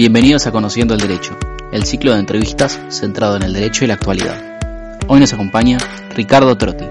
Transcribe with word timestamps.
Bienvenidos 0.00 0.46
a 0.46 0.50
Conociendo 0.50 0.94
el 0.94 1.00
Derecho, 1.00 1.36
el 1.72 1.84
ciclo 1.84 2.14
de 2.14 2.20
entrevistas 2.20 2.80
centrado 2.88 3.36
en 3.36 3.42
el 3.42 3.52
derecho 3.52 3.84
y 3.84 3.88
la 3.88 3.92
actualidad. 3.92 4.98
Hoy 5.08 5.20
nos 5.20 5.34
acompaña 5.34 5.76
Ricardo 6.14 6.56
Trotti. 6.56 6.86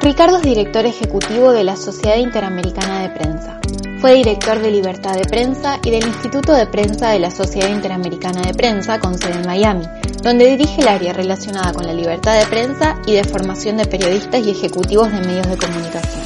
Ricardo 0.00 0.36
es 0.36 0.44
director 0.44 0.86
ejecutivo 0.86 1.50
de 1.50 1.64
la 1.64 1.74
Sociedad 1.74 2.18
Interamericana 2.18 3.00
de 3.00 3.08
Prensa. 3.08 3.58
Fue 4.00 4.14
director 4.14 4.60
de 4.60 4.70
Libertad 4.70 5.14
de 5.14 5.24
Prensa 5.24 5.80
y 5.82 5.90
del 5.90 6.06
Instituto 6.06 6.52
de 6.52 6.68
Prensa 6.68 7.10
de 7.10 7.18
la 7.18 7.32
Sociedad 7.32 7.70
Interamericana 7.70 8.42
de 8.42 8.54
Prensa 8.54 9.00
con 9.00 9.18
sede 9.18 9.40
en 9.40 9.46
Miami, 9.48 9.84
donde 10.22 10.46
dirige 10.46 10.80
el 10.80 10.86
área 10.86 11.12
relacionada 11.12 11.72
con 11.72 11.88
la 11.88 11.92
libertad 11.92 12.38
de 12.38 12.46
prensa 12.46 12.98
y 13.04 13.14
de 13.14 13.24
formación 13.24 13.78
de 13.78 13.86
periodistas 13.86 14.46
y 14.46 14.50
ejecutivos 14.50 15.10
de 15.10 15.26
medios 15.26 15.48
de 15.48 15.56
comunicación. 15.56 16.22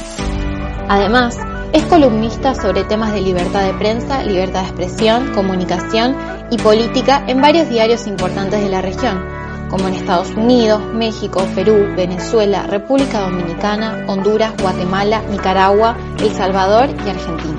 Además, 0.89 1.39
es 1.77 1.85
columnista 1.85 2.55
sobre 2.55 2.83
temas 2.85 3.13
de 3.13 3.21
libertad 3.21 3.63
de 3.63 3.73
prensa, 3.73 4.23
libertad 4.23 4.61
de 4.61 4.67
expresión, 4.67 5.31
comunicación 5.33 6.15
y 6.49 6.57
política 6.57 7.23
en 7.27 7.39
varios 7.39 7.69
diarios 7.69 8.07
importantes 8.07 8.61
de 8.61 8.69
la 8.69 8.81
región, 8.81 9.23
como 9.69 9.87
en 9.87 9.93
Estados 9.93 10.31
Unidos, 10.31 10.81
México, 10.93 11.45
Perú, 11.53 11.93
Venezuela, 11.95 12.63
República 12.63 13.21
Dominicana, 13.21 14.05
Honduras, 14.07 14.53
Guatemala, 14.59 15.21
Nicaragua, 15.29 15.95
El 16.19 16.33
Salvador 16.33 16.89
y 17.05 17.09
Argentina. 17.09 17.57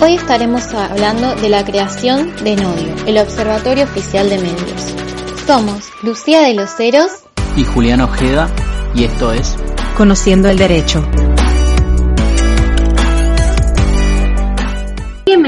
Hoy 0.00 0.14
estaremos 0.14 0.72
hablando 0.72 1.34
de 1.34 1.50
la 1.50 1.62
creación 1.62 2.34
de 2.42 2.56
Nodio, 2.56 2.94
el 3.06 3.18
Observatorio 3.18 3.84
Oficial 3.84 4.30
de 4.30 4.38
Medios. 4.38 4.94
Somos 5.46 5.90
Lucía 6.02 6.40
de 6.40 6.54
los 6.54 6.70
Ceros 6.74 7.10
y 7.54 7.64
Julián 7.64 8.00
Ojeda 8.00 8.48
y 8.94 9.04
esto 9.04 9.32
es 9.32 9.56
Conociendo 9.94 10.48
el 10.48 10.56
Derecho. 10.56 11.02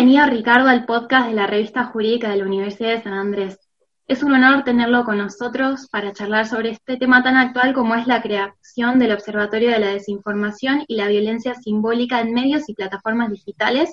Bienvenido 0.09 0.39
Ricardo 0.39 0.71
al 0.71 0.87
podcast 0.87 1.29
de 1.29 1.35
la 1.35 1.47
revista 1.47 1.85
jurídica 1.85 2.31
de 2.31 2.39
la 2.39 2.47
Universidad 2.47 2.93
de 2.93 3.03
San 3.03 3.13
Andrés. 3.13 3.59
Es 4.07 4.23
un 4.23 4.33
honor 4.33 4.65
tenerlo 4.65 5.05
con 5.05 5.19
nosotros 5.19 5.87
para 5.91 6.15
charlar 6.15 6.47
sobre 6.47 6.71
este 6.71 6.97
tema 6.97 7.23
tan 7.23 7.37
actual 7.37 7.75
como 7.75 7.95
es 7.95 8.07
la 8.07 8.23
creación 8.23 8.99
del 8.99 9.13
Observatorio 9.13 9.71
de 9.71 9.79
la 9.79 9.89
Desinformación 9.89 10.83
y 10.89 10.97
la 10.97 11.09
Violencia 11.09 11.55
Simbólica 11.57 12.23
en 12.23 12.33
Medios 12.33 12.71
y 12.71 12.75
Plataformas 12.75 13.31
Digitales, 13.31 13.91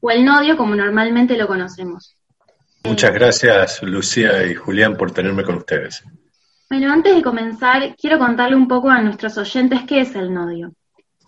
o 0.00 0.10
el 0.10 0.24
NODIO 0.24 0.56
como 0.56 0.74
normalmente 0.74 1.36
lo 1.36 1.46
conocemos. 1.46 2.16
Muchas 2.82 3.14
gracias 3.14 3.84
Lucía 3.84 4.44
y 4.44 4.56
Julián 4.56 4.96
por 4.96 5.12
tenerme 5.12 5.44
con 5.44 5.58
ustedes. 5.58 6.02
Bueno, 6.70 6.92
antes 6.92 7.14
de 7.14 7.22
comenzar, 7.22 7.94
quiero 7.94 8.18
contarle 8.18 8.56
un 8.56 8.66
poco 8.66 8.90
a 8.90 9.00
nuestros 9.00 9.38
oyentes 9.38 9.82
qué 9.86 10.00
es 10.00 10.16
el 10.16 10.34
NODIO. 10.34 10.72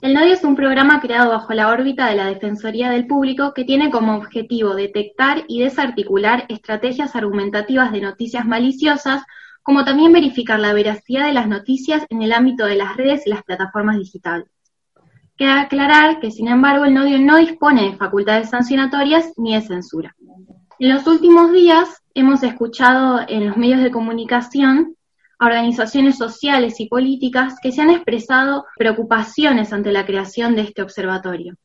El 0.05 0.13
NODIO 0.13 0.35
es 0.35 0.45
un 0.45 0.55
programa 0.55 1.01
creado 1.01 1.31
bajo 1.31 1.55
la 1.55 1.71
órbita 1.71 2.11
de 2.11 2.17
la 2.17 2.27
Defensoría 2.27 2.91
del 2.91 3.07
Público 3.07 3.55
que 3.55 3.65
tiene 3.65 3.91
como 3.91 4.15
objetivo 4.17 4.75
detectar 4.75 5.45
y 5.49 5.63
desarticular 5.63 6.45
estrategias 6.51 7.17
argumentativas 7.17 7.91
de 7.91 8.03
noticias 8.03 8.45
maliciosas, 8.45 9.23
como 9.63 9.83
también 9.83 10.13
verificar 10.13 10.61
la 10.61 10.75
veracidad 10.75 11.25
de 11.25 11.33
las 11.33 11.49
noticias 11.49 12.05
en 12.11 12.21
el 12.21 12.35
ámbito 12.35 12.67
de 12.67 12.77
las 12.77 12.99
redes 12.99 13.27
y 13.27 13.31
las 13.31 13.45
plataformas 13.45 13.97
digitales. 13.97 14.47
Queda 15.39 15.63
aclarar 15.63 16.21
que, 16.21 16.31
sin 16.31 16.49
embargo, 16.49 16.85
el 16.85 16.93
NODIO 16.93 17.19
no 17.21 17.39
dispone 17.39 17.85
de 17.85 17.97
facultades 17.97 18.51
sancionatorias 18.51 19.33
ni 19.39 19.55
de 19.55 19.63
censura. 19.63 20.15
En 20.79 20.91
los 20.91 21.07
últimos 21.07 21.51
días 21.51 22.03
hemos 22.13 22.43
escuchado 22.43 23.21
en 23.27 23.47
los 23.47 23.57
medios 23.57 23.83
de 23.83 23.91
comunicación 23.91 24.94
organizaciones 25.41 26.17
sociales 26.17 26.81
y 26.81 26.89
políticas 26.89 27.55
que 27.63 27.73
se 27.73 27.83
han 27.83 27.91
expresado 27.91 28.67
preocupaciones 28.77 29.73
ante 29.73 29.93
la 29.93 30.07
creación 30.07 30.55
de 30.55 30.63
este 30.63 30.83
observatorio. 30.83 31.57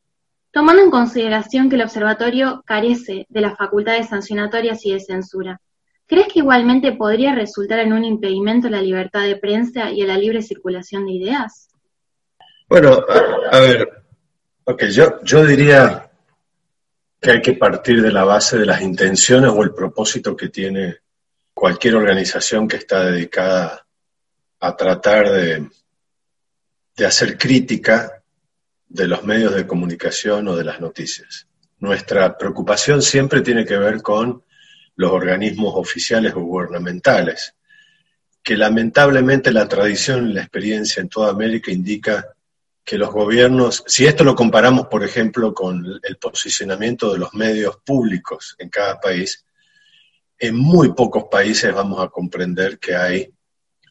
Tomando 0.52 0.82
en 0.82 0.90
consideración 0.90 1.70
que 1.70 1.76
el 1.76 1.84
observatorio 1.84 2.64
carece 2.66 3.28
de 3.30 3.42
las 3.42 3.56
facultades 3.58 4.10
sancionatorias 4.10 4.84
y 4.86 4.94
de 4.94 5.00
censura, 5.00 5.62
¿crees 6.08 6.28
que 6.28 6.40
igualmente 6.40 6.92
podría 6.94 7.36
resultar 7.36 7.80
en 7.80 7.94
un 7.94 8.04
impedimento 8.04 8.68
a 8.68 8.72
la 8.72 8.82
libertad 8.82 9.22
de 9.22 9.36
prensa 9.36 9.92
y 9.92 10.02
a 10.02 10.08
la 10.08 10.18
libre 10.18 10.42
circulación 10.42 11.06
de 11.06 11.12
ideas? 11.14 11.70
Bueno, 12.68 13.00
a, 13.52 13.60
ver, 13.60 13.90
okay, 14.64 14.92
yo, 14.92 15.24
yo 15.24 15.46
diría 15.46 16.10
que 17.22 17.32
hay 17.32 17.42
que 17.42 17.54
partir 17.54 18.02
de 18.02 18.12
la 18.12 18.24
base 18.24 18.58
de 18.58 18.66
las 18.66 18.82
intenciones 18.82 19.52
o 19.54 19.64
el 19.64 19.74
propósito 19.74 20.36
que 20.36 20.50
tiene 20.50 20.98
cualquier 21.60 21.96
organización 21.96 22.70
que 22.70 22.78
está 22.78 23.04
dedicada 23.04 23.86
a 24.62 24.78
tratar 24.78 25.30
de, 25.30 25.70
de 26.96 27.06
hacer 27.06 27.38
crítica 27.38 28.24
de 28.88 29.10
los 29.10 29.26
medios 29.26 29.54
de 29.54 29.68
comunicación 29.68 30.48
o 30.48 30.56
de 30.56 30.64
las 30.64 30.80
noticias. 30.80 31.48
Nuestra 31.80 32.38
preocupación 32.38 33.02
siempre 33.02 33.42
tiene 33.42 33.66
que 33.66 33.78
ver 33.78 34.02
con 34.02 34.42
los 34.96 35.12
organismos 35.12 35.74
oficiales 35.76 36.34
o 36.34 36.40
gubernamentales, 36.40 37.54
que 38.42 38.56
lamentablemente 38.56 39.52
la 39.52 39.68
tradición 39.68 40.30
y 40.30 40.34
la 40.36 40.44
experiencia 40.44 41.02
en 41.02 41.10
toda 41.10 41.30
América 41.30 41.72
indica 41.72 42.26
que 42.86 42.98
los 42.98 43.12
gobiernos, 43.12 43.84
si 43.86 44.08
esto 44.08 44.24
lo 44.24 44.34
comparamos, 44.34 44.88
por 44.88 45.04
ejemplo, 45.04 45.54
con 45.54 45.86
el 46.04 46.16
posicionamiento 46.16 47.12
de 47.12 47.20
los 47.20 47.34
medios 47.34 47.80
públicos 47.84 48.56
en 48.60 48.70
cada 48.70 48.98
país, 48.98 49.44
en 50.40 50.56
muy 50.56 50.94
pocos 50.94 51.26
países 51.30 51.74
vamos 51.74 52.02
a 52.02 52.08
comprender 52.08 52.80
que 52.80 52.96
hay 52.96 53.34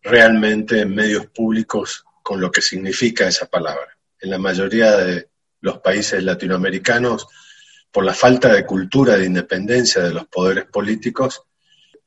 realmente 0.03 0.87
medios 0.87 1.27
públicos 1.27 2.05
con 2.23 2.41
lo 2.41 2.51
que 2.51 2.63
significa 2.63 3.29
esa 3.29 3.47
palabra. 3.47 3.99
En 4.19 4.31
la 4.31 4.39
mayoría 4.39 4.97
de 4.97 5.29
los 5.61 5.79
países 5.79 6.23
latinoamericanos, 6.23 7.27
por 7.91 8.05
la 8.05 8.15
falta 8.15 8.53
de 8.53 8.65
cultura 8.65 9.17
de 9.17 9.27
independencia 9.27 10.03
de 10.03 10.15
los 10.15 10.27
poderes 10.27 10.65
políticos, 10.67 11.43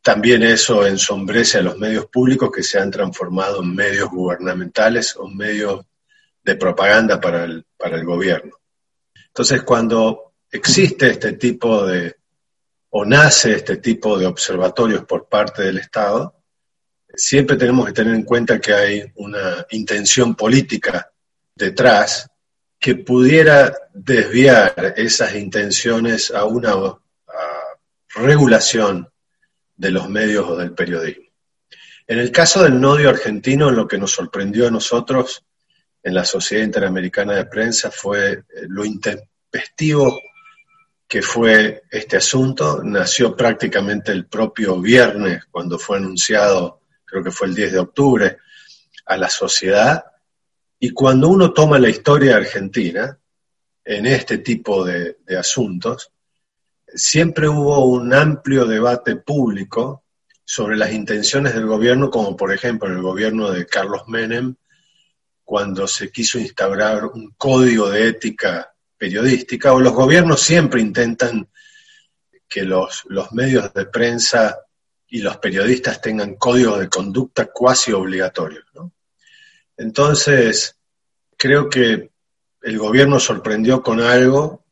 también 0.01 0.41
eso 0.41 0.85
ensombrece 0.87 1.59
a 1.59 1.63
los 1.63 1.77
medios 1.77 2.07
públicos 2.07 2.49
que 2.51 2.63
se 2.63 2.79
han 2.79 2.89
transformado 2.89 3.61
en 3.61 3.75
medios 3.75 4.09
gubernamentales 4.09 5.15
o 5.15 5.27
medios 5.27 5.85
de 6.43 6.55
propaganda 6.55 7.19
para 7.19 7.43
el, 7.43 7.65
para 7.77 7.97
el 7.97 8.05
gobierno. 8.05 8.57
Entonces, 9.27 9.61
cuando 9.61 10.33
existe 10.51 11.11
este 11.11 11.33
tipo 11.33 11.85
de 11.85 12.15
o 12.91 13.05
nace 13.05 13.55
este 13.55 13.77
tipo 13.77 14.17
de 14.17 14.25
observatorios 14.25 15.05
por 15.05 15.27
parte 15.27 15.63
del 15.63 15.79
Estado, 15.79 16.35
siempre 17.13 17.57
tenemos 17.57 17.87
que 17.87 17.93
tener 17.93 18.15
en 18.15 18.23
cuenta 18.23 18.59
que 18.59 18.73
hay 18.73 19.11
una 19.15 19.65
intención 19.71 20.35
política 20.35 21.11
detrás 21.55 22.29
que 22.79 22.95
pudiera 22.95 23.73
desviar 23.93 24.93
esas 24.97 25.35
intenciones 25.35 26.31
a 26.31 26.45
una 26.45 26.73
regulación 28.15 29.09
de 29.75 29.91
los 29.91 30.09
medios 30.09 30.47
o 30.49 30.55
del 30.55 30.73
periodismo. 30.73 31.25
En 32.07 32.19
el 32.19 32.31
caso 32.31 32.63
del 32.63 32.79
nodio 32.79 33.09
argentino, 33.09 33.71
lo 33.71 33.87
que 33.87 33.97
nos 33.97 34.11
sorprendió 34.11 34.67
a 34.67 34.71
nosotros 34.71 35.45
en 36.03 36.13
la 36.13 36.25
Sociedad 36.25 36.65
Interamericana 36.65 37.35
de 37.35 37.45
Prensa 37.45 37.91
fue 37.91 38.31
eh, 38.31 38.43
lo 38.67 38.83
intempestivo 38.83 40.19
que 41.11 41.21
fue 41.21 41.83
este 41.91 42.15
asunto. 42.15 42.81
Nació 42.85 43.35
prácticamente 43.35 44.13
el 44.13 44.27
propio 44.27 44.79
viernes, 44.79 45.43
cuando 45.51 45.77
fue 45.77 45.97
anunciado, 45.97 46.83
creo 47.03 47.21
que 47.21 47.31
fue 47.31 47.47
el 47.49 47.55
10 47.55 47.73
de 47.73 47.79
octubre, 47.79 48.37
a 49.07 49.17
la 49.17 49.29
sociedad. 49.29 50.05
Y 50.79 50.91
cuando 50.91 51.27
uno 51.27 51.51
toma 51.51 51.79
la 51.79 51.89
historia 51.89 52.37
argentina 52.37 53.19
en 53.83 54.05
este 54.05 54.37
tipo 54.37 54.85
de, 54.85 55.17
de 55.25 55.37
asuntos, 55.37 56.13
siempre 56.87 57.49
hubo 57.49 57.87
un 57.87 58.13
amplio 58.13 58.63
debate 58.63 59.17
público 59.17 60.05
sobre 60.45 60.77
las 60.77 60.93
intenciones 60.93 61.53
del 61.53 61.65
gobierno, 61.65 62.09
como 62.09 62.37
por 62.37 62.53
ejemplo 62.53 62.87
el 62.87 63.01
gobierno 63.01 63.51
de 63.51 63.65
Carlos 63.65 64.03
Menem, 64.07 64.55
cuando 65.43 65.87
se 65.87 66.09
quiso 66.09 66.39
instaurar 66.39 67.03
un 67.03 67.33
código 67.37 67.89
de 67.89 68.07
ética 68.07 68.71
periodística, 69.01 69.73
o 69.73 69.79
los 69.79 69.93
gobiernos 69.93 70.39
siempre 70.39 70.79
intentan 70.79 71.49
que 72.47 72.61
los, 72.61 73.01
los 73.07 73.31
medios 73.33 73.73
de 73.73 73.87
prensa 73.87 74.59
y 75.07 75.23
los 75.23 75.37
periodistas 75.37 75.99
tengan 75.99 76.35
códigos 76.35 76.79
de 76.79 76.87
conducta 76.87 77.47
cuasi 77.47 77.93
obligatorios. 77.93 78.63
Entonces, 79.75 80.77
creo 81.35 81.67
que 81.67 82.11
el 82.61 82.77
gobierno 82.77 83.19
sorprendió 83.19 83.81
con 83.81 84.01
algo, 84.01 84.65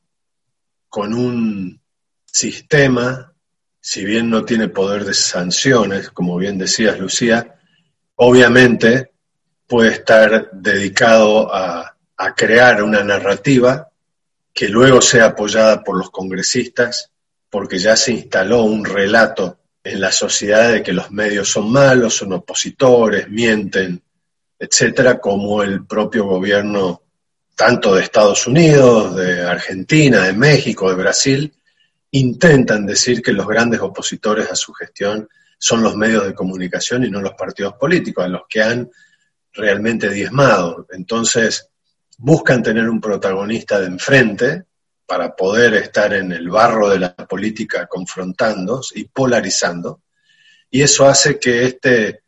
con 0.89 1.15
un 1.15 1.81
sistema, 2.23 3.33
si 3.81 4.05
bien 4.05 4.29
no 4.29 4.45
tiene 4.45 4.67
poder 4.67 5.05
de 5.05 5.15
sanciones, 5.15 6.11
como 6.11 6.37
bien 6.37 6.59
decías, 6.59 6.99
Lucía, 6.99 7.59
obviamente 8.13 9.11
puede 9.65 9.89
estar 9.89 10.51
dedicado 10.51 11.51
a, 11.51 11.97
a 12.15 12.35
crear 12.35 12.83
una 12.83 13.03
narrativa 13.03 13.88
que 14.59 14.67
luego 14.67 14.99
sea 14.99 15.27
apoyada 15.27 15.81
por 15.85 15.97
los 15.97 16.09
congresistas, 16.09 17.13
porque 17.49 17.79
ya 17.79 17.95
se 17.95 18.11
instaló 18.11 18.63
un 18.63 18.83
relato 18.83 19.57
en 19.81 20.01
la 20.01 20.11
sociedad 20.11 20.73
de 20.73 20.83
que 20.83 20.91
los 20.91 21.11
medios 21.11 21.49
son 21.49 21.71
malos, 21.71 22.17
son 22.17 22.33
opositores, 22.33 23.29
mienten, 23.29 24.03
etcétera, 24.59 25.17
como 25.17 25.63
el 25.63 25.85
propio 25.85 26.25
gobierno 26.25 27.03
tanto 27.55 27.95
de 27.95 28.03
Estados 28.03 28.47
Unidos, 28.47 29.15
de 29.15 29.43
Argentina, 29.43 30.25
de 30.25 30.33
México, 30.33 30.89
de 30.89 30.95
Brasil, 30.97 31.53
intentan 32.11 32.85
decir 32.85 33.21
que 33.21 33.31
los 33.31 33.47
grandes 33.47 33.79
opositores 33.79 34.51
a 34.51 34.57
su 34.57 34.73
gestión 34.73 35.29
son 35.57 35.81
los 35.81 35.95
medios 35.95 36.25
de 36.25 36.33
comunicación 36.33 37.05
y 37.05 37.09
no 37.09 37.21
los 37.21 37.35
partidos 37.35 37.75
políticos, 37.75 38.25
a 38.25 38.27
los 38.27 38.41
que 38.49 38.61
han 38.61 38.91
realmente 39.53 40.09
diezmado. 40.09 40.85
Entonces, 40.91 41.68
buscan 42.19 42.61
tener 42.61 42.89
un 42.89 42.99
protagonista 42.99 43.79
de 43.79 43.87
enfrente 43.87 44.65
para 45.05 45.35
poder 45.35 45.73
estar 45.75 46.13
en 46.13 46.33
el 46.33 46.49
barro 46.49 46.89
de 46.89 46.99
la 46.99 47.15
política 47.15 47.87
confrontando 47.87 48.81
y 48.93 49.05
polarizando. 49.05 50.01
Y 50.69 50.81
eso 50.81 51.07
hace 51.07 51.39
que 51.39 51.63
este 51.63 52.23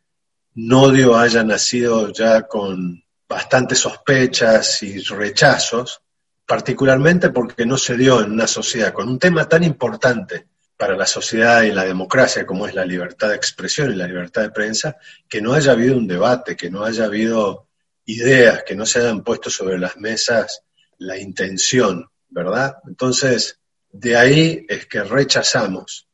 nodio 0.54 1.16
haya 1.16 1.44
nacido 1.44 2.10
ya 2.10 2.42
con 2.42 3.04
bastantes 3.28 3.80
sospechas 3.80 4.82
y 4.82 4.98
rechazos, 5.00 6.00
particularmente 6.46 7.28
porque 7.28 7.66
no 7.66 7.76
se 7.76 7.96
dio 7.96 8.22
en 8.22 8.32
una 8.32 8.46
sociedad 8.46 8.92
con 8.92 9.08
un 9.08 9.18
tema 9.18 9.46
tan 9.46 9.62
importante 9.62 10.48
para 10.76 10.96
la 10.96 11.06
sociedad 11.06 11.62
y 11.62 11.70
la 11.70 11.84
democracia 11.84 12.46
como 12.46 12.66
es 12.66 12.74
la 12.74 12.84
libertad 12.84 13.28
de 13.28 13.36
expresión 13.36 13.92
y 13.92 13.96
la 13.96 14.06
libertad 14.06 14.42
de 14.42 14.50
prensa, 14.50 14.96
que 15.28 15.40
no 15.40 15.52
haya 15.52 15.72
habido 15.72 15.96
un 15.96 16.08
debate, 16.08 16.56
que 16.56 16.70
no 16.70 16.82
haya 16.82 17.04
habido 17.04 17.68
ideas, 18.04 18.62
que 18.64 18.74
no 18.74 18.86
se 18.86 19.00
hayan 19.00 19.22
puesto 19.22 19.50
sobre 19.50 19.78
las 19.78 19.96
mesas 19.96 20.62
la 20.98 21.18
intención, 21.18 22.08
¿verdad? 22.28 22.76
Entonces, 22.86 23.58
de 23.90 24.16
ahí 24.16 24.66
es 24.68 24.86
que 24.86 25.02
rechazamos 25.02 26.08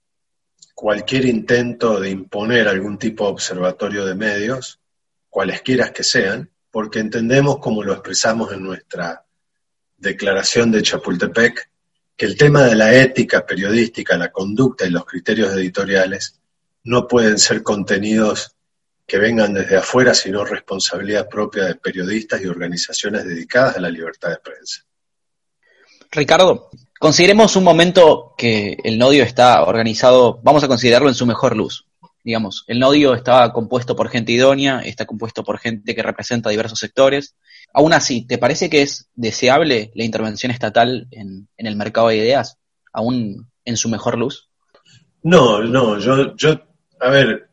cualquier 0.74 1.24
intento 1.24 2.00
de 2.00 2.10
imponer 2.10 2.68
algún 2.68 2.98
tipo 2.98 3.24
de 3.24 3.30
observatorio 3.32 4.06
de 4.06 4.14
medios, 4.14 4.80
cualesquiera 5.28 5.92
que 5.92 6.04
sean, 6.04 6.50
porque 6.70 7.00
entendemos, 7.00 7.58
como 7.58 7.82
lo 7.82 7.92
expresamos 7.92 8.52
en 8.52 8.62
nuestra 8.62 9.24
declaración 9.96 10.70
de 10.70 10.82
Chapultepec, 10.82 11.70
que 12.16 12.26
el 12.26 12.36
tema 12.36 12.64
de 12.64 12.74
la 12.74 12.94
ética 12.94 13.46
periodística, 13.46 14.16
la 14.16 14.32
conducta 14.32 14.86
y 14.86 14.90
los 14.90 15.04
criterios 15.04 15.52
editoriales 15.52 16.40
no 16.84 17.06
pueden 17.06 17.38
ser 17.38 17.62
contenidos 17.62 18.56
que 19.08 19.18
vengan 19.18 19.54
desde 19.54 19.78
afuera, 19.78 20.12
sino 20.12 20.44
responsabilidad 20.44 21.30
propia 21.30 21.64
de 21.64 21.76
periodistas 21.76 22.42
y 22.42 22.46
organizaciones 22.46 23.24
dedicadas 23.24 23.78
a 23.78 23.80
la 23.80 23.88
libertad 23.88 24.28
de 24.28 24.36
prensa. 24.36 24.84
Ricardo, 26.10 26.68
consideremos 27.00 27.56
un 27.56 27.64
momento 27.64 28.34
que 28.36 28.76
el 28.84 28.98
nodio 28.98 29.24
está 29.24 29.64
organizado, 29.64 30.40
vamos 30.42 30.62
a 30.62 30.68
considerarlo 30.68 31.08
en 31.08 31.14
su 31.14 31.24
mejor 31.24 31.56
luz. 31.56 31.86
Digamos, 32.22 32.64
el 32.66 32.78
nodio 32.78 33.14
está 33.14 33.50
compuesto 33.54 33.96
por 33.96 34.10
gente 34.10 34.32
idónea, 34.32 34.80
está 34.80 35.06
compuesto 35.06 35.42
por 35.42 35.58
gente 35.58 35.94
que 35.94 36.02
representa 36.02 36.50
diversos 36.50 36.78
sectores. 36.78 37.34
Aún 37.72 37.94
así, 37.94 38.26
¿te 38.26 38.36
parece 38.36 38.68
que 38.68 38.82
es 38.82 39.08
deseable 39.14 39.90
la 39.94 40.04
intervención 40.04 40.52
estatal 40.52 41.08
en, 41.12 41.48
el 41.56 41.76
mercado 41.76 42.08
de 42.08 42.16
ideas, 42.16 42.58
aún 42.92 43.48
en 43.64 43.76
su 43.78 43.88
mejor 43.88 44.18
luz? 44.18 44.50
No, 45.22 45.62
no, 45.62 45.98
yo, 45.98 46.36
yo, 46.36 46.60
a 47.00 47.08
ver, 47.08 47.47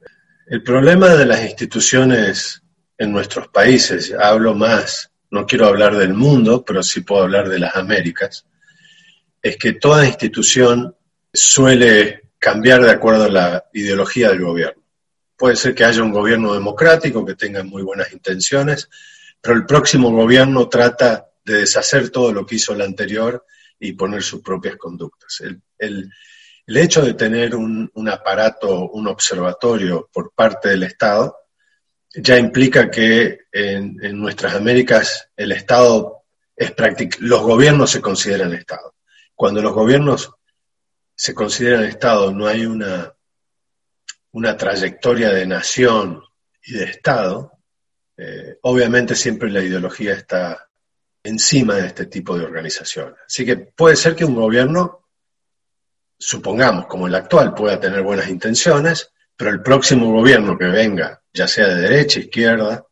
el 0.47 0.61
problema 0.61 1.09
de 1.15 1.25
las 1.25 1.43
instituciones 1.43 2.61
en 2.97 3.11
nuestros 3.11 3.47
países, 3.47 4.13
hablo 4.13 4.53
más, 4.53 5.11
no 5.31 5.45
quiero 5.45 5.67
hablar 5.67 5.97
del 5.97 6.13
mundo, 6.13 6.63
pero 6.63 6.83
sí 6.83 7.01
puedo 7.01 7.23
hablar 7.23 7.49
de 7.49 7.59
las 7.59 7.75
Américas, 7.75 8.45
es 9.41 9.57
que 9.57 9.73
toda 9.73 10.05
institución 10.05 10.95
suele 11.33 12.29
cambiar 12.37 12.83
de 12.83 12.91
acuerdo 12.91 13.25
a 13.25 13.29
la 13.29 13.65
ideología 13.73 14.29
del 14.29 14.41
gobierno. 14.41 14.83
Puede 15.35 15.55
ser 15.55 15.73
que 15.73 15.83
haya 15.83 16.03
un 16.03 16.11
gobierno 16.11 16.53
democrático 16.53 17.25
que 17.25 17.35
tenga 17.35 17.63
muy 17.63 17.81
buenas 17.81 18.13
intenciones, 18.13 18.89
pero 19.41 19.55
el 19.55 19.65
próximo 19.65 20.11
gobierno 20.11 20.69
trata 20.69 21.27
de 21.43 21.59
deshacer 21.59 22.09
todo 22.09 22.31
lo 22.31 22.45
que 22.45 22.55
hizo 22.55 22.73
el 22.73 22.81
anterior 22.81 23.45
y 23.79 23.93
poner 23.93 24.23
sus 24.23 24.41
propias 24.41 24.77
conductas. 24.77 25.41
Hecho 26.67 27.01
de 27.01 27.13
tener 27.13 27.55
un, 27.55 27.91
aparato, 28.09 28.89
un 28.89 29.07
observatorio 29.07 30.09
por 30.11 30.33
parte 30.33 30.69
del 30.69 30.83
Estado, 30.83 31.37
ya 32.13 32.37
implica 32.37 32.89
que 32.89 33.39
en, 33.51 33.97
en 34.01 34.19
nuestras 34.19 34.55
Américas 34.55 35.29
el 35.35 35.51
Estado 35.51 36.23
es 36.55 36.71
práctico, 36.71 37.17
los 37.21 37.41
gobiernos 37.41 37.91
se 37.91 38.01
consideran 38.01 38.53
Estado 38.53 38.95
cuando 39.35 39.61
los 39.61 39.73
gobiernos 39.73 40.31
se 41.13 41.33
consideran 41.33 41.83
Estado, 41.83 42.31
no 42.31 42.47
hay 42.47 42.65
una, 42.65 43.13
una 44.31 44.57
trayectoria 44.57 45.29
de 45.29 45.45
nación 45.45 46.21
y 46.63 46.73
de 46.73 46.85
Estado, 46.85 47.51
eh, 48.17 48.57
obviamente 48.61 49.15
siempre 49.15 49.51
la 49.51 49.61
ideología 49.61 50.13
está 50.13 50.69
encima 51.23 51.75
de 51.75 51.87
este 51.87 52.05
tipo 52.05 52.37
de 52.37 52.45
organizaciones. 52.45 53.19
Así 53.27 53.45
que 53.45 53.57
puede 53.57 53.95
ser 53.95 54.15
que 54.15 54.25
un 54.25 54.35
gobierno, 54.35 55.04
supongamos 56.17 56.87
como 56.87 57.07
el 57.07 57.15
actual, 57.15 57.53
pueda 57.53 57.79
tener 57.79 58.01
buenas 58.01 58.29
intenciones, 58.29 59.11
pero 59.35 59.51
el 59.51 59.61
próximo 59.61 60.11
gobierno 60.11 60.57
que 60.57 60.65
venga, 60.65 61.21
ya 61.33 61.47
sea 61.47 61.67
de 61.67 61.81
derecha, 61.81 62.19
izquierda 62.19 62.85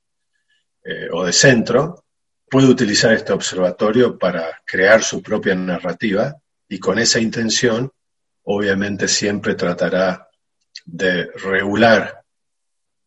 eh, 0.84 1.08
o 1.12 1.26
de 1.26 1.34
centro, 1.34 2.06
puede 2.50 2.68
utilizar 2.68 3.14
este 3.14 3.34
observatorio 3.34 4.18
para 4.18 4.62
crear 4.66 5.02
su 5.04 5.22
propia 5.22 5.56
narrativa 5.56 6.36
y 6.68 6.80
con 6.80 7.00
esa 7.00 7.20
intención, 7.20 7.92
obviamente 8.44 9.08
siempre 9.08 9.56
tratará 9.56 10.28
de 10.86 11.32
regular 11.36 12.24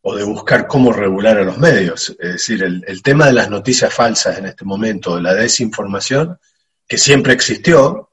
o 0.01 0.15
de 0.15 0.25
buscar 0.25 0.67
cómo 0.67 0.93
regular 0.93 1.39
a 1.39 1.45
los 1.45 1.59
medios. 1.59 2.11
Es 2.19 2.33
decir, 2.33 2.63
el, 2.63 3.03
tema 3.03 3.27
de 3.27 3.33
las 3.33 3.51
noticias 3.51 3.93
falsas 3.93 4.39
en 4.39 4.47
este 4.47 4.65
momento, 4.65 5.17
de 5.17 5.23
la 5.23 5.35
desinformación, 5.35 6.39
que 6.87 6.97
siempre 6.97 7.33
existió, 7.33 8.11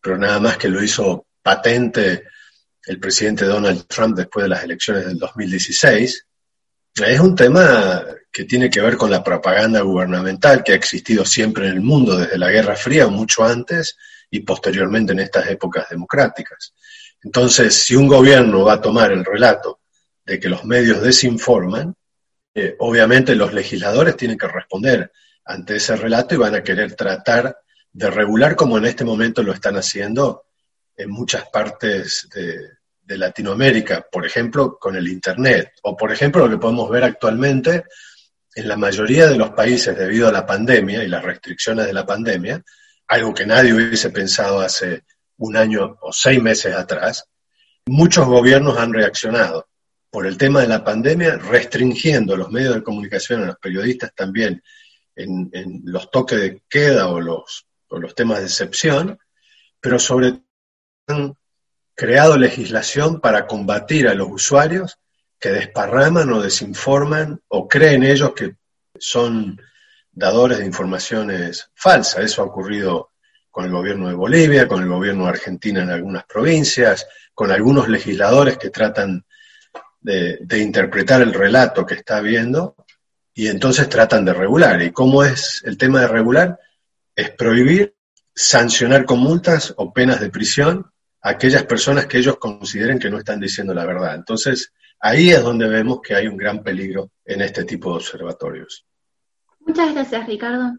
pero 0.00 0.18
nada 0.18 0.40
más 0.40 0.56
que 0.56 0.68
lo 0.68 0.82
hizo 0.82 1.25
patente 1.46 2.24
el 2.86 2.98
presidente 2.98 3.44
Donald 3.44 3.86
Trump 3.86 4.16
después 4.16 4.42
de 4.42 4.48
las 4.48 4.64
elecciones 4.64 5.06
del 5.06 5.16
2016, 5.16 6.26
es 6.96 7.20
un 7.20 7.36
tema 7.36 8.04
que 8.32 8.46
tiene 8.46 8.68
que 8.68 8.80
ver 8.80 8.96
con 8.96 9.12
la 9.12 9.22
propaganda 9.22 9.80
gubernamental 9.82 10.64
que 10.64 10.72
ha 10.72 10.74
existido 10.74 11.24
siempre 11.24 11.68
en 11.68 11.74
el 11.74 11.80
mundo 11.82 12.16
desde 12.16 12.36
la 12.36 12.50
Guerra 12.50 12.74
Fría, 12.74 13.06
mucho 13.06 13.44
antes, 13.44 13.96
y 14.28 14.40
posteriormente 14.40 15.12
en 15.12 15.20
estas 15.20 15.48
épocas 15.48 15.88
democráticas. 15.88 16.74
Entonces, 17.22 17.74
si 17.74 17.94
un 17.94 18.08
gobierno 18.08 18.64
va 18.64 18.72
a 18.74 18.80
tomar 18.80 19.12
el 19.12 19.24
relato 19.24 19.82
de 20.24 20.40
que 20.40 20.48
los 20.48 20.64
medios 20.64 21.00
desinforman, 21.00 21.94
eh, 22.56 22.74
obviamente 22.80 23.36
los 23.36 23.52
legisladores 23.52 24.16
tienen 24.16 24.36
que 24.36 24.48
responder 24.48 25.12
ante 25.44 25.76
ese 25.76 25.94
relato 25.94 26.34
y 26.34 26.38
van 26.38 26.56
a 26.56 26.64
querer 26.64 26.96
tratar 26.96 27.56
de 27.92 28.10
regular 28.10 28.56
como 28.56 28.78
en 28.78 28.86
este 28.86 29.04
momento 29.04 29.44
lo 29.44 29.52
están 29.52 29.76
haciendo 29.76 30.45
en 30.96 31.10
muchas 31.10 31.48
partes 31.50 32.28
de, 32.34 32.76
Latinoamérica, 33.08 34.04
por 34.10 34.26
ejemplo, 34.26 34.76
con 34.80 34.96
el 34.96 35.06
Internet, 35.06 35.74
o 35.84 35.96
por 35.96 36.10
ejemplo 36.10 36.44
lo 36.44 36.50
que 36.50 36.60
podemos 36.60 36.90
ver 36.90 37.04
actualmente 37.04 37.84
en 38.52 38.68
la 38.68 38.76
mayoría 38.76 39.28
de 39.28 39.36
los 39.36 39.50
países 39.50 39.96
debido 39.96 40.26
a 40.26 40.32
la 40.32 40.44
pandemia 40.44 41.04
y 41.04 41.08
las 41.08 41.22
restricciones 41.22 41.86
de 41.86 41.92
la 41.92 42.04
pandemia, 42.04 42.64
algo 43.06 43.32
que 43.32 43.46
nadie 43.46 43.72
hubiese 43.72 44.10
pensado 44.10 44.60
hace 44.60 45.04
un 45.36 45.56
año 45.56 45.96
o 46.00 46.12
seis 46.12 46.42
meses 46.42 46.74
atrás, 46.74 47.28
muchos 47.86 48.26
gobiernos 48.26 48.76
han 48.76 48.92
reaccionado 48.92 49.68
por 50.10 50.26
el 50.26 50.36
tema 50.36 50.62
de 50.62 50.68
la 50.68 50.82
pandemia, 50.82 51.36
restringiendo 51.36 52.36
los 52.36 52.50
medios 52.50 52.74
de 52.74 52.82
comunicación 52.82 53.42
a 53.42 53.46
los 53.46 53.56
periodistas 53.58 54.12
también 54.16 54.62
en, 55.14 55.82
los 55.84 56.10
toques 56.10 56.40
de 56.40 56.62
queda 56.68 57.08
o 57.08 57.20
los, 57.20 57.66
o 57.88 57.98
los 57.98 58.14
temas 58.14 58.40
de 58.40 58.46
excepción, 58.46 59.18
pero 59.80 59.98
sobre 59.98 60.45
han 61.06 61.36
creado 61.94 62.36
legislación 62.36 63.20
para 63.20 63.46
combatir 63.46 64.08
a 64.08 64.14
los 64.14 64.28
usuarios 64.30 64.98
que 65.38 65.50
desparraman 65.50 66.30
o 66.32 66.42
desinforman 66.42 67.40
o 67.48 67.68
creen 67.68 68.04
ellos 68.04 68.32
que 68.34 68.56
son 68.98 69.60
dadores 70.12 70.58
de 70.58 70.66
informaciones 70.66 71.70
falsas. 71.74 72.24
Eso 72.24 72.42
ha 72.42 72.46
ocurrido 72.46 73.10
con 73.50 73.64
el 73.64 73.70
gobierno 73.70 74.08
de 74.08 74.14
Bolivia, 74.14 74.68
con 74.68 74.82
el 74.82 74.88
gobierno 74.88 75.24
de 75.24 75.30
Argentina 75.30 75.82
en 75.82 75.90
algunas 75.90 76.24
provincias, 76.24 77.06
con 77.34 77.50
algunos 77.50 77.88
legisladores 77.88 78.58
que 78.58 78.70
tratan 78.70 79.24
de, 80.00 80.58
interpretar 80.58 81.22
el 81.22 81.32
relato 81.32 81.84
que 81.84 81.94
está 81.94 82.20
viendo 82.20 82.76
y 83.34 83.48
entonces 83.48 83.88
tratan 83.88 84.24
de 84.24 84.32
regular. 84.32 84.80
¿Y 84.82 84.92
cómo 84.92 85.24
es 85.24 85.62
el 85.64 85.76
tema 85.76 86.00
de 86.00 86.08
regular? 86.08 86.58
Es 87.14 87.30
prohibir, 87.30 87.94
sancionar 88.34 89.04
con 89.04 89.18
multas 89.18 89.74
o 89.76 89.92
penas 89.92 90.20
de 90.20 90.30
prisión 90.30 90.90
aquellas 91.26 91.64
personas 91.64 92.06
que 92.06 92.18
ellos 92.18 92.36
consideren 92.38 92.98
que 92.98 93.10
no 93.10 93.18
están 93.18 93.40
diciendo 93.40 93.74
la 93.74 93.84
verdad. 93.84 94.14
Entonces, 94.14 94.72
ahí 95.00 95.30
es 95.30 95.42
donde 95.42 95.68
vemos 95.68 96.00
que 96.00 96.14
hay 96.14 96.28
un 96.28 96.36
gran 96.36 96.62
peligro 96.62 97.10
en 97.24 97.40
este 97.42 97.64
tipo 97.64 97.90
de 97.90 97.96
observatorios. 97.96 98.86
Muchas 99.60 99.92
gracias, 99.92 100.26
Ricardo. 100.28 100.78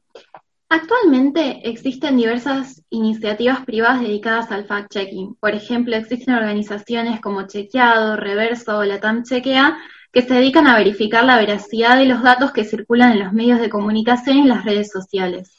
Actualmente 0.70 1.62
existen 1.70 2.16
diversas 2.16 2.82
iniciativas 2.89 3.66
privadas 3.66 4.01
dedicadas 4.01 4.50
al 4.51 4.66
fact-checking. 4.66 5.38
Por 5.39 5.54
ejemplo, 5.54 5.96
existen 5.98 6.36
organizaciones 6.36 7.20
como 7.20 7.48
Chequeado, 7.48 8.16
Reverso 8.16 8.77
o 8.77 8.84
Latam 8.86 9.24
Chequea 9.24 9.77
que 10.13 10.22
se 10.22 10.34
dedican 10.34 10.68
a 10.68 10.77
verificar 10.77 11.25
la 11.25 11.38
veracidad 11.38 11.98
de 11.98 12.06
los 12.06 12.24
datos 12.24 12.51
que 12.51 12.63
circulan 12.63 13.12
en 13.12 13.20
los 13.20 13.34
medios 13.34 13.60
de 13.60 13.70
comunicación 13.70 14.38
y 14.38 14.44
las 14.46 14.63
redes 14.63 14.89
sociales. 14.89 15.56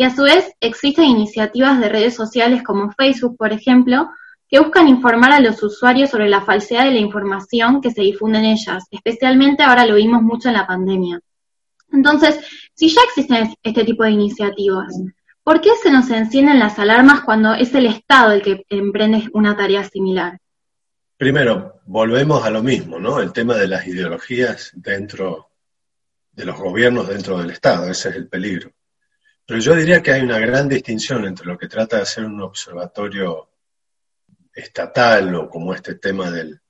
Y 0.00 0.02
a 0.02 0.16
su 0.16 0.22
vez 0.22 0.50
existen 0.60 1.04
iniciativas 1.04 1.78
de 1.78 1.90
redes 1.90 2.14
sociales 2.14 2.62
como 2.62 2.90
Facebook, 2.90 3.36
por 3.36 3.52
ejemplo, 3.52 4.08
que 4.48 4.58
buscan 4.58 4.88
informar 4.88 5.30
a 5.30 5.40
los 5.40 5.62
usuarios 5.62 6.08
sobre 6.08 6.30
la 6.30 6.40
falsedad 6.40 6.86
de 6.86 6.92
la 6.92 7.00
información 7.00 7.82
que 7.82 7.90
se 7.90 8.00
difunde 8.00 8.38
en 8.38 8.46
ellas, 8.46 8.84
especialmente 8.90 9.62
ahora 9.62 9.84
lo 9.84 9.96
vimos 9.96 10.22
mucho 10.22 10.48
en 10.48 10.54
la 10.54 10.66
pandemia. 10.66 11.20
Entonces, 11.92 12.40
si 12.72 12.88
ya 12.88 13.02
existen 13.02 13.54
este 13.62 13.84
tipo 13.84 14.02
de 14.04 14.12
iniciativas, 14.12 14.98
¿por 15.44 15.60
qué 15.60 15.68
se 15.82 15.90
nos 15.90 16.08
encienden 16.08 16.60
las 16.60 16.78
alarmas 16.78 17.20
cuando 17.20 17.52
es 17.52 17.74
el 17.74 17.84
Estado 17.84 18.32
el 18.32 18.40
que 18.40 18.64
emprende 18.70 19.28
una 19.34 19.54
tarea 19.54 19.84
similar? 19.84 20.38
Primero, 21.18 21.82
volvemos 21.84 22.42
a 22.42 22.48
lo 22.48 22.62
mismo, 22.62 22.98
¿no? 22.98 23.20
El 23.20 23.34
tema 23.34 23.54
de 23.54 23.68
las 23.68 23.86
ideologías 23.86 24.70
dentro 24.72 25.50
de 26.32 26.46
los 26.46 26.58
gobiernos 26.58 27.06
dentro 27.06 27.36
del 27.36 27.50
Estado, 27.50 27.90
ese 27.90 28.08
es 28.08 28.16
el 28.16 28.28
peligro. 28.28 28.72
Pero 29.50 29.62
yo 29.62 29.74
diría 29.74 30.00
que 30.00 30.12
hay 30.12 30.22
una 30.22 30.38
gran 30.38 30.68
distinción 30.68 31.24
entre 31.24 31.44
lo 31.44 31.58
que 31.58 31.66
trata 31.66 31.98
de 31.98 32.06
ser 32.06 32.24
un 32.24 32.40
observatorio 32.40 33.50
estatal 34.54 35.34
o 35.34 35.50
como 35.50 35.74
este 35.74 35.96
tema 35.96 36.30
del, 36.30 36.60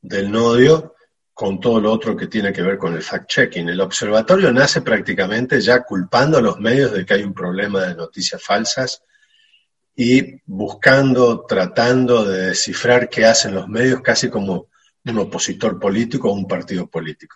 del 0.00 0.30
nodio 0.30 0.94
con 1.34 1.58
todo 1.58 1.80
lo 1.80 1.90
otro 1.90 2.16
que 2.16 2.28
tiene 2.28 2.52
que 2.52 2.62
ver 2.62 2.78
con 2.78 2.94
el 2.94 3.02
fact-checking. 3.02 3.68
El 3.68 3.80
observatorio 3.80 4.52
nace 4.52 4.82
prácticamente 4.82 5.60
ya 5.60 5.82
culpando 5.82 6.38
a 6.38 6.40
los 6.40 6.60
medios 6.60 6.92
de 6.92 7.04
que 7.04 7.14
hay 7.14 7.24
un 7.24 7.34
problema 7.34 7.82
de 7.82 7.96
noticias 7.96 8.40
falsas 8.40 9.02
y 9.96 10.40
buscando, 10.46 11.44
tratando 11.44 12.24
de 12.24 12.50
descifrar 12.50 13.08
qué 13.08 13.24
hacen 13.24 13.52
los 13.52 13.66
medios 13.66 14.00
casi 14.00 14.30
como 14.30 14.68
un 15.04 15.18
opositor 15.18 15.76
político 15.80 16.30
o 16.30 16.34
un 16.34 16.46
partido 16.46 16.86
político. 16.86 17.34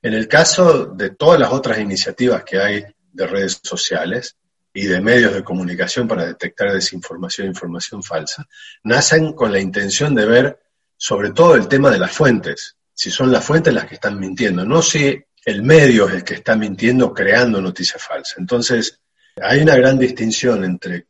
En 0.00 0.14
el 0.14 0.28
caso 0.28 0.86
de 0.86 1.10
todas 1.16 1.40
las 1.40 1.50
otras 1.50 1.80
iniciativas 1.80 2.44
que 2.44 2.60
hay 2.60 2.93
de 3.14 3.26
redes 3.26 3.60
sociales 3.62 4.36
y 4.72 4.86
de 4.86 5.00
medios 5.00 5.32
de 5.32 5.44
comunicación 5.44 6.08
para 6.08 6.26
detectar 6.26 6.72
desinformación 6.72 7.46
e 7.46 7.50
información 7.50 8.02
falsa, 8.02 8.46
nacen 8.82 9.32
con 9.32 9.52
la 9.52 9.60
intención 9.60 10.14
de 10.14 10.26
ver 10.26 10.60
sobre 10.96 11.30
todo 11.30 11.54
el 11.54 11.68
tema 11.68 11.90
de 11.90 11.98
las 11.98 12.10
fuentes, 12.10 12.76
si 12.92 13.10
son 13.10 13.30
las 13.30 13.44
fuentes 13.44 13.72
las 13.72 13.86
que 13.86 13.94
están 13.94 14.18
mintiendo, 14.18 14.64
no 14.64 14.82
si 14.82 15.16
el 15.44 15.62
medio 15.62 16.08
es 16.08 16.14
el 16.14 16.24
que 16.24 16.34
está 16.34 16.56
mintiendo 16.56 17.12
creando 17.12 17.60
noticias 17.60 18.02
falsas. 18.02 18.38
Entonces, 18.38 19.00
hay 19.40 19.60
una 19.60 19.76
gran 19.76 19.98
distinción 19.98 20.64
entre 20.64 21.06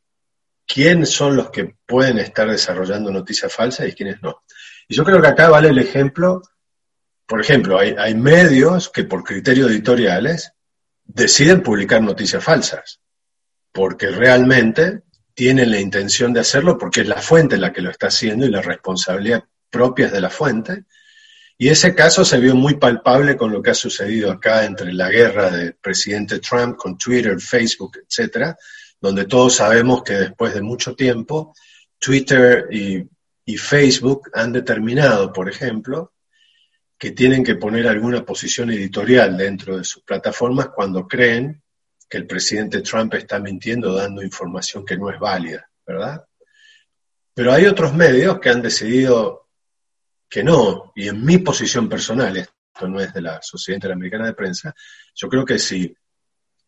quiénes 0.67 1.11
son 1.11 1.37
los 1.37 1.51
que 1.51 1.75
pueden 1.87 2.19
estar 2.19 2.51
desarrollando 2.51 3.11
noticias 3.11 3.53
falsas 3.53 3.89
y 3.89 3.93
quiénes 3.93 4.23
no. 4.23 4.43
Y 4.89 4.95
yo 4.95 5.05
creo 5.05 5.21
que 5.23 5.29
acá 5.29 5.49
vale 5.49 5.69
el 5.69 5.79
ejemplo, 5.79 6.43
por 7.27 7.41
ejemplo, 7.41 7.79
hay, 7.79 7.95
hay 7.99 8.15
medios 8.15 8.91
que 8.91 9.05
por 9.05 9.25
criterios 9.25 9.71
editoriales 9.71 10.53
deciden 11.05 11.63
publicar 11.63 12.03
noticias 12.03 12.43
falsas, 12.43 13.01
porque 13.73 14.09
realmente 14.09 15.03
tienen 15.35 15.71
la 15.71 15.81
intención 15.81 16.33
de 16.33 16.41
hacerlo 16.41 16.79
porque 16.79 17.03
es 17.03 17.09
la 17.09 17.21
fuente 17.21 17.57
la 17.57 17.73
que 17.73 17.83
lo 17.83 17.91
está 17.91 18.07
haciendo 18.07 18.47
y 18.47 18.51
la 18.51 18.63
responsabilidad 18.63 19.45
propia 19.71 20.07
es 20.07 20.13
de 20.13 20.21
la 20.21 20.31
fuente, 20.31 20.85
y 21.57 21.69
ese 21.69 21.95
caso 21.95 22.25
se 22.25 22.41
vio 22.41 22.55
muy 22.55 22.75
palpable 22.77 23.37
con 23.37 23.53
lo 23.53 23.63
que 23.63 23.71
ha 23.71 23.75
sucedido 23.75 24.31
acá 24.31 24.65
entre 24.65 24.93
la 24.93 25.09
guerra 25.09 25.51
del 25.51 25.75
presidente 25.75 26.41
Trump 26.41 26.77
con 26.77 26.99
Twitter, 26.99 27.41
Facebook, 27.41 27.99
etcétera, 28.09 28.57
donde 29.01 29.27
todos 29.27 29.55
sabemos 29.57 30.03
que 30.03 30.15
después 30.15 30.55
de 30.55 30.63
mucho 30.63 30.95
tiempo 30.95 31.55
Twitter 31.99 32.67
y, 32.73 33.05
y 33.45 33.57
Facebook 33.57 34.31
han 34.33 34.53
determinado, 34.53 35.33
por 35.33 35.49
ejemplo, 35.49 36.14
que 37.05 37.11
tienen 37.11 37.45
que 37.45 37.57
poner 37.57 37.87
alguna 37.87 38.25
posición 38.25 38.71
editorial 38.71 39.37
dentro 39.37 39.77
de 39.77 39.85
sus 39.85 40.03
plataformas 40.05 40.71
cuando 40.71 41.07
creen 41.07 41.63
que 42.09 42.17
el 42.17 42.27
presidente 42.27 42.81
Trump 42.81 43.13
está 43.13 43.39
mintiendo 43.39 43.93
dando 43.93 44.23
información 44.23 44.87
que 44.87 44.97
no 44.97 45.11
es 45.11 45.19
válida, 45.19 45.69
¿verdad? 45.87 46.25
Pero 47.35 47.53
hay 47.53 47.67
otros 47.67 47.93
medios 47.93 48.41
que 48.41 48.49
han 48.49 48.63
decidido 48.63 49.51
que 50.27 50.43
no, 50.43 50.93
y 50.97 51.09
en 51.09 51.23
mi 51.23 51.37
posición 51.37 51.91
personal, 51.91 52.39
esto 52.39 52.89
no 52.89 52.99
es 53.03 53.13
de 53.13 53.21
la 53.21 53.43
Sociedad 53.43 53.77
Interamericana 53.77 54.29
de 54.29 54.33
Prensa, 54.33 54.75
yo 55.15 55.29
creo 55.29 55.45
que 55.45 55.59
si 55.59 55.95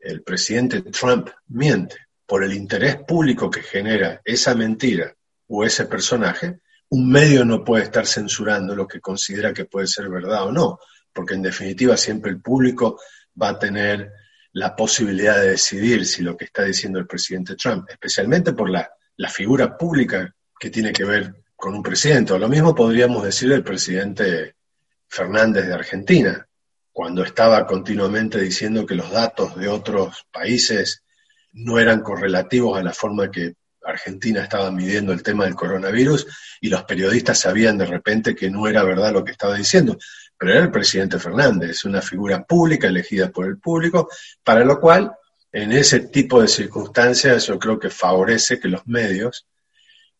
el 0.00 0.23
presidente 0.23 0.83
Trump 0.83 1.31
miente 1.47 1.97
por 2.26 2.45
el 2.45 2.52
interés 2.52 2.97
público 2.97 3.49
que 3.49 3.62
genera 3.62 4.21
esa 4.23 4.55
mentira 4.55 5.16
o 5.47 5.64
ese 5.64 5.87
personaje, 5.87 6.61
un 6.90 7.09
medio 7.09 7.45
no 7.45 7.64
puede 7.64 7.85
estar 7.85 8.07
censurando 8.07 8.75
lo 8.75 8.87
que 8.87 9.00
considera 9.00 9.52
que 9.52 9.64
puede 9.64 9.87
ser 9.87 10.09
verdad 10.09 10.45
o 10.47 10.52
no, 10.52 10.78
porque 11.12 11.35
en 11.35 11.43
definitiva 11.43 11.97
siempre 11.97 12.31
el 12.31 12.40
público 12.40 13.00
va 13.40 13.50
a 13.50 13.59
tener 13.59 14.12
la 14.52 14.75
posibilidad 14.75 15.37
de 15.37 15.50
decidir 15.50 16.07
si 16.07 16.23
lo 16.23 16.37
que 16.37 16.47
está 16.47 16.62
diciendo 16.62 16.99
el 16.99 17.07
presidente 17.07 17.57
Trump, 17.57 17.88
especialmente 17.90 18.52
por 18.52 18.71
la, 18.71 18.90
figura 19.28 19.76
pública 19.76 20.35
que 20.59 20.71
tiene 20.71 20.93
que 20.93 21.05
ver 21.05 21.45
con 21.55 21.75
un 21.75 21.83
presidente. 21.83 22.38
lo 22.38 22.49
mismo 22.49 22.75
podríamos 22.75 23.25
decir 23.25 23.49
del 23.49 23.62
presidente 23.62 24.57
Fernández 25.09 25.66
de 25.66 25.75
Argentina, 25.75 26.47
cuando 26.93 27.23
estaba 27.23 27.66
continuamente 27.66 28.40
diciendo 28.40 28.87
que 28.87 28.95
los 28.95 29.11
datos 29.11 29.57
de 29.57 29.69
otros 29.69 30.26
países 30.33 31.02
no 31.52 31.78
eran 31.78 32.00
correlativos 32.00 32.78
a 32.78 32.83
la 32.83 32.93
forma 32.93 33.31
que 33.31 33.55
Argentina 33.87 34.43
estaba 34.43 34.71
midiendo 34.71 35.12
el 35.12 35.23
tema 35.23 35.45
del 35.45 35.55
coronavirus 35.55 36.26
y 36.61 36.69
los 36.69 36.85
periodistas 36.85 37.38
sabían 37.38 37.78
de 37.78 37.87
repente 37.87 38.35
que 38.35 38.50
no 38.50 38.66
era 38.66 38.83
verdad 38.83 39.12
lo 39.12 39.25
que 39.25 39.33
estaba 39.33 39.55
diciendo. 39.55 39.97
Pero 40.38 40.52
era 40.52 40.62
el 40.62 40.71
presidente 40.71 41.19
Fernández, 41.19 41.85
una 41.85 42.02
figura 42.02 42.45
pública 42.45 42.88
elegida 42.88 43.31
por 43.31 43.47
el 43.47 43.59
público, 43.59 44.09
para 44.43 44.64
lo 44.64 44.78
cual 44.81 45.12
en 45.52 45.73
ese 45.73 46.00
tipo 46.00 46.43
de 46.43 46.49
circunstancias 46.49 47.47
yo 47.47 47.59
creo 47.59 47.78
que 47.78 47.88
favorece 47.88 48.61
que 48.61 48.69
los 48.69 48.87
medios 48.87 49.47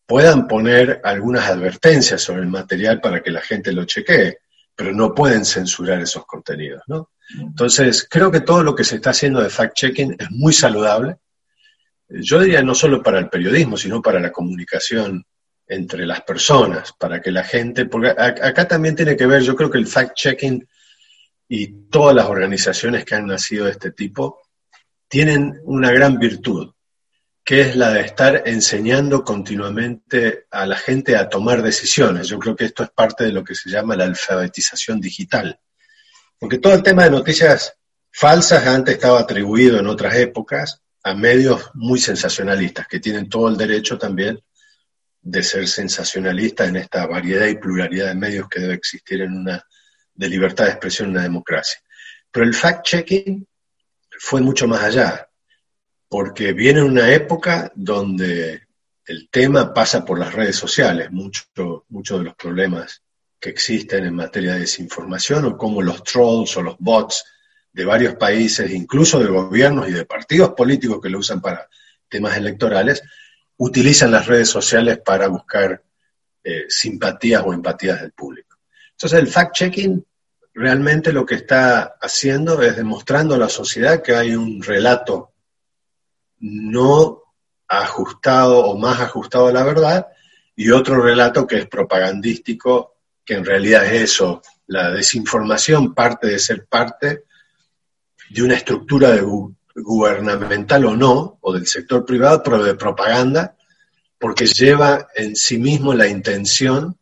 puedan 0.07 0.47
poner 0.47 1.01
algunas 1.03 1.49
advertencias 1.49 2.21
sobre 2.21 2.41
el 2.41 2.47
material 2.47 3.01
para 3.01 3.21
que 3.21 3.29
la 3.29 3.41
gente 3.41 3.73
lo 3.73 3.85
chequee, 3.85 4.37
pero 4.75 4.93
no 4.93 5.13
pueden 5.13 5.43
censurar 5.43 6.01
esos 6.01 6.25
contenidos, 6.25 6.81
¿no? 6.87 7.11
Entonces, 7.39 8.07
creo 8.09 8.31
que 8.31 8.39
todo 8.39 8.63
lo 8.63 8.73
que 8.73 8.85
se 8.85 8.95
está 8.95 9.09
haciendo 9.09 9.41
de 9.41 9.49
fact-checking 9.49 10.15
es 10.17 10.31
muy 10.31 10.53
saludable. 10.53 11.17
Yo 12.09 12.39
diría 12.39 12.61
no 12.61 12.73
solo 12.73 13.03
para 13.03 13.19
el 13.19 13.29
periodismo, 13.29 13.75
sino 13.77 14.01
para 14.01 14.19
la 14.19 14.31
comunicación 14.31 15.25
entre 15.67 16.05
las 16.05 16.21
personas, 16.21 16.93
para 16.97 17.21
que 17.21 17.31
la 17.31 17.43
gente, 17.43 17.85
porque 17.85 18.09
acá 18.09 18.67
también 18.67 18.95
tiene 18.95 19.17
que 19.17 19.25
ver, 19.25 19.41
yo 19.41 19.55
creo 19.55 19.69
que 19.69 19.77
el 19.77 19.87
fact-checking 19.87 20.65
y 21.49 21.89
todas 21.89 22.15
las 22.15 22.27
organizaciones 22.27 23.03
que 23.03 23.15
han 23.15 23.27
nacido 23.27 23.65
de 23.65 23.71
este 23.71 23.91
tipo 23.91 24.41
tienen 25.09 25.59
una 25.63 25.91
gran 25.91 26.17
virtud, 26.17 26.73
que 27.43 27.61
es 27.61 27.75
la 27.75 27.91
de 27.91 28.01
estar 28.01 28.43
enseñando 28.45 29.23
continuamente 29.23 30.45
a 30.51 30.65
la 30.65 30.77
gente 30.77 31.15
a 31.15 31.29
tomar 31.29 31.61
decisiones. 31.61 32.27
Yo 32.27 32.39
creo 32.39 32.55
que 32.55 32.65
esto 32.65 32.83
es 32.83 32.89
parte 32.89 33.25
de 33.25 33.31
lo 33.31 33.43
que 33.43 33.55
se 33.55 33.69
llama 33.69 33.95
la 33.95 34.05
alfabetización 34.05 34.99
digital. 35.01 35.59
Porque 36.39 36.59
todo 36.59 36.73
el 36.73 36.83
tema 36.83 37.05
de 37.05 37.11
noticias 37.11 37.73
falsas 38.11 38.65
antes 38.67 38.95
estaba 38.95 39.19
atribuido 39.19 39.79
en 39.79 39.87
otras 39.87 40.15
épocas 40.15 40.81
a 41.07 41.13
medios 41.13 41.71
muy 41.73 41.99
sensacionalistas, 41.99 42.87
que 42.87 42.99
tienen 42.99 43.29
todo 43.29 43.47
el 43.47 43.55
derecho 43.55 43.97
también 43.97 44.39
de 45.21 45.41
ser 45.41 45.67
sensacionalistas 45.67 46.67
en 46.67 46.77
esta 46.77 47.05
variedad 47.05 47.47
y 47.47 47.55
pluralidad 47.55 48.07
de 48.07 48.15
medios 48.15 48.49
que 48.49 48.59
debe 48.59 48.73
existir 48.73 49.21
en 49.21 49.33
una 49.33 49.65
de 50.13 50.29
libertad 50.29 50.65
de 50.65 50.71
expresión 50.71 51.07
en 51.07 51.15
una 51.15 51.23
democracia. 51.23 51.79
Pero 52.29 52.45
el 52.45 52.53
fact-checking 52.53 53.45
fue 54.19 54.41
mucho 54.41 54.67
más 54.67 54.83
allá 54.83 55.29
porque 56.09 56.53
viene 56.53 56.81
una 56.83 57.11
época 57.11 57.71
donde 57.75 58.67
el 59.05 59.29
tema 59.29 59.73
pasa 59.73 60.03
por 60.03 60.19
las 60.19 60.33
redes 60.33 60.55
sociales, 60.55 61.09
muchos 61.11 61.47
mucho 61.87 62.17
de 62.17 62.25
los 62.25 62.35
problemas 62.35 63.01
que 63.39 63.49
existen 63.49 64.05
en 64.05 64.15
materia 64.15 64.53
de 64.53 64.61
desinformación 64.61 65.45
o 65.45 65.57
como 65.57 65.81
los 65.81 66.03
trolls 66.03 66.57
o 66.57 66.61
los 66.61 66.75
bots 66.79 67.23
de 67.77 67.85
varios 67.85 68.15
países, 68.15 68.71
incluso 68.71 69.19
de 69.19 69.27
gobiernos 69.27 69.87
y 69.87 69.91
de 69.91 70.03
partidos 70.03 70.53
políticos 70.53 70.99
que 70.99 71.09
lo 71.09 71.19
usan 71.19 71.39
para 71.39 71.69
temas 72.09 72.35
electorales, 72.35 73.03
utilizan 73.57 74.09
las 74.09 74.25
redes 74.25 74.49
sociales 74.49 74.97
para 75.05 75.27
buscar 75.27 75.83
eh, 76.43 76.63
simpatías 76.69 77.43
o 77.45 77.53
empatías 77.53 78.01
del 78.01 78.13
público. 78.13 78.57
Entonces 78.93 79.19
el 79.19 79.27
fact-checking 79.27 80.03
realmente 80.55 81.13
lo 81.13 81.23
que 81.23 81.35
está 81.35 81.97
haciendo 82.01 82.59
es 82.63 82.75
demostrando 82.75 83.35
a 83.35 83.37
la 83.37 83.47
sociedad 83.47 84.01
que 84.01 84.15
hay 84.15 84.33
un 84.33 84.63
relato 84.63 85.33
no 86.39 87.21
ajustado 87.67 88.65
o 88.65 88.75
más 88.75 88.99
ajustado 89.01 89.49
a 89.49 89.53
la 89.53 89.63
verdad, 89.63 90.07
y 90.55 90.71
otro 90.71 90.99
relato 90.99 91.45
que 91.45 91.59
es 91.59 91.67
propagandístico, 91.67 92.95
que 93.23 93.35
en 93.35 93.45
realidad 93.45 93.85
es 93.85 94.13
eso, 94.13 94.41
la 94.65 94.89
desinformación 94.89 95.93
parte 95.93 96.25
de 96.25 96.39
ser 96.39 96.65
parte 96.65 97.26
de 98.29 98.43
una 98.43 98.55
estructura 98.55 99.17
gubernamental 99.75 100.85
o 100.85 100.95
no, 100.95 101.37
o 101.41 101.53
del 101.53 101.67
sector 101.67 102.05
privado, 102.05 102.41
pero 102.43 102.63
de 102.63 102.75
propaganda, 102.75 103.55
porque 104.19 104.45
lleva 104.45 105.07
en 105.15 105.35
sí 105.35 105.57
mismo 105.57 105.93
la 105.93 106.07
intención 106.07 106.97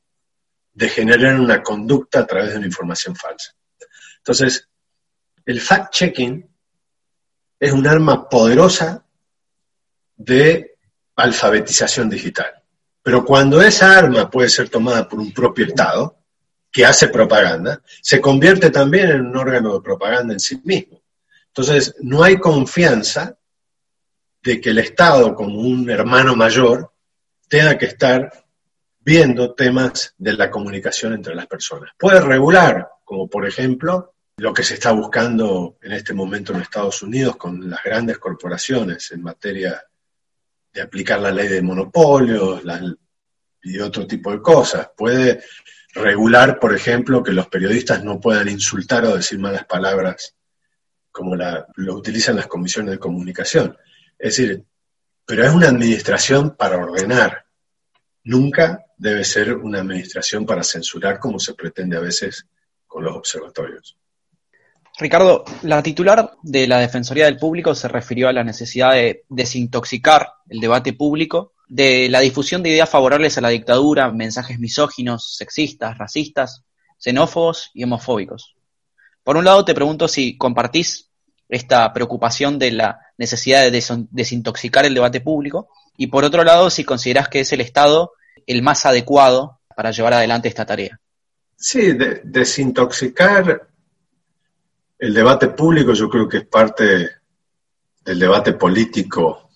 de 0.73 0.89
generar 0.89 1.39
una 1.39 1.63
conducta 1.63 2.19
a 2.19 2.27
través 2.27 2.51
de 2.51 2.57
una 2.57 2.67
información 2.67 3.15
falsa. 3.15 3.55
Entonces, 4.17 4.67
el 5.45 5.61
fact-checking 5.61 6.47
es 7.59 7.71
un 7.71 7.87
arma 7.87 8.27
poderosa 8.27 9.05
de 10.17 10.77
alfabetización 11.15 12.09
digital. 12.09 12.61
Pero 13.01 13.23
cuando 13.23 13.61
esa 13.61 13.97
arma 13.97 14.29
puede 14.29 14.49
ser 14.49 14.69
tomada 14.69 15.07
por 15.07 15.19
un 15.19 15.31
propio 15.31 15.65
Estado, 15.65 16.17
que 16.71 16.85
hace 16.85 17.07
propaganda, 17.07 17.81
se 18.01 18.19
convierte 18.19 18.69
también 18.69 19.09
en 19.09 19.27
un 19.27 19.37
órgano 19.37 19.75
de 19.75 19.81
propaganda 19.81 20.33
en 20.33 20.39
sí 20.41 20.59
mismo. 20.65 20.94
Entonces, 21.57 21.95
no 22.01 22.21
hay 22.21 22.37
confianza 22.37 23.37
de 24.43 24.59
que 24.59 24.71
el 24.71 24.79
Estado, 24.79 25.33
como 25.33 25.61
un 25.61 25.89
hermano 25.89 26.35
mayor, 26.35 26.91
tenga 27.47 27.77
que 27.77 27.85
estar 27.85 28.29
viendo 28.99 29.53
temas 29.53 30.13
de 30.17 30.33
la 30.33 30.51
comunicación 30.51 31.13
entre 31.13 31.33
las 31.33 31.47
personas. 31.47 31.91
Puede 31.97 32.19
regular, 32.19 32.89
como 33.05 33.29
por 33.29 33.47
ejemplo 33.47 34.15
lo 34.35 34.53
que 34.53 34.63
se 34.63 34.73
está 34.73 34.91
buscando 34.91 35.77
en 35.81 35.93
este 35.93 36.13
momento 36.13 36.51
en 36.51 36.59
Estados 36.59 37.01
Unidos 37.01 37.37
con 37.37 37.69
las 37.69 37.81
grandes 37.81 38.17
corporaciones 38.17 39.09
en 39.11 39.23
materia 39.23 39.81
de 40.73 40.81
aplicar 40.81 41.21
la 41.21 41.31
ley 41.31 41.47
de 41.47 41.61
monopolios 41.61 42.63
y 43.63 43.79
otro 43.79 44.05
tipo 44.05 44.29
de 44.33 44.41
cosas. 44.41 44.89
Puede 44.97 45.41
regular, 45.93 46.59
por 46.59 46.75
ejemplo, 46.75 47.23
que 47.23 47.31
los 47.31 47.47
periodistas 47.47 48.03
no 48.03 48.19
puedan 48.19 48.49
insultar 48.49 49.05
o 49.05 49.15
decir 49.15 49.39
malas 49.39 49.63
palabras 49.63 50.34
como 51.15 51.33
lo 51.37 51.95
utilizan 51.95 52.35
las 52.35 52.47
comisiones 52.47 52.91
de 52.91 52.99
comunicación. 52.99 53.77
Es 54.19 54.35
decir, 54.35 54.65
pero 55.25 55.45
es 55.45 55.53
una 55.53 55.69
administración 55.69 56.57
para 56.57 56.75
ordenar. 56.75 57.45
Nunca 58.25 58.85
debe 58.97 59.23
ser 59.23 59.53
una 59.53 59.79
administración 59.79 60.45
para 60.45 60.61
censurar 60.61 61.17
como 61.17 61.39
se 61.39 61.53
pretende 61.53 61.95
a 61.95 62.01
veces 62.01 62.45
con 62.85 63.05
los 63.05 63.15
observatorios. 63.15 63.97
Ricardo, 64.99 65.45
la 65.61 65.81
titular 65.81 66.33
de 66.43 66.67
la 66.67 66.79
Defensoría 66.79 67.25
del 67.25 67.37
Público 67.37 67.73
se 67.75 67.87
refirió 67.87 68.27
a 68.27 68.33
la 68.33 68.43
necesidad 68.43 68.91
de 68.91 69.23
desintoxicar 69.29 70.27
el 70.49 70.59
debate 70.59 70.91
público 70.91 71.53
de 71.69 72.09
la 72.09 72.19
difusión 72.19 72.61
de 72.61 72.71
ideas 72.71 72.89
favorables 72.89 73.37
a 73.37 73.41
la 73.41 73.49
dictadura, 73.49 74.11
mensajes 74.11 74.59
misóginos, 74.59 75.37
sexistas, 75.37 75.97
racistas, 75.97 76.65
xenófobos 76.97 77.71
y 77.73 77.85
homofóbicos. 77.85 78.54
Por 79.25 79.37
un 79.37 79.43
lado, 79.43 79.65
te 79.65 79.73
pregunto 79.73 80.07
si 80.07 80.37
compartís 80.37 81.09
esta 81.49 81.91
preocupación 81.91 82.59
de 82.59 82.71
la 82.71 82.99
necesidad 83.17 83.63
de 83.63 83.83
desintoxicar 84.11 84.85
el 84.85 84.93
debate 84.93 85.19
público 85.19 85.69
y 85.97 86.07
por 86.07 86.23
otro 86.23 86.43
lado, 86.43 86.69
si 86.69 86.83
considerás 86.83 87.27
que 87.27 87.39
es 87.39 87.51
el 87.51 87.61
Estado 87.61 88.11
el 88.45 88.61
más 88.61 88.85
adecuado 88.85 89.61
para 89.75 89.89
llevar 89.89 90.13
adelante 90.13 90.47
esta 90.47 90.67
tarea. 90.67 90.99
Sí, 91.57 91.97
desintoxicar 92.23 93.67
el 94.99 95.13
debate 95.13 95.47
público 95.47 95.93
yo 95.93 96.07
creo 96.07 96.29
que 96.29 96.37
es 96.37 96.45
parte 96.45 97.09
del 98.03 98.19
debate 98.19 98.53
político 98.53 99.49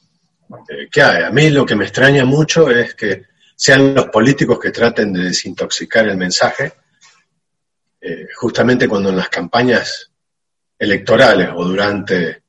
eh, 0.67 0.89
que 0.91 1.03
hay. 1.03 1.23
A 1.25 1.29
mí 1.29 1.51
lo 1.51 1.63
que 1.63 1.75
me 1.75 1.85
extraña 1.85 2.25
mucho 2.25 2.71
es 2.71 2.95
que 2.95 3.25
sean 3.55 3.93
los 3.93 4.07
políticos 4.07 4.59
que 4.59 4.71
traten 4.71 5.13
de 5.13 5.25
desintoxicar 5.25 6.07
el 6.07 6.17
mensaje, 6.17 6.73
eh, 8.01 8.27
justamente 8.35 8.87
cuando 8.87 9.09
en 9.09 9.17
las 9.17 9.29
campañas 9.29 10.11
electorales 10.77 11.49
o 11.55 11.65
durante 11.65 12.43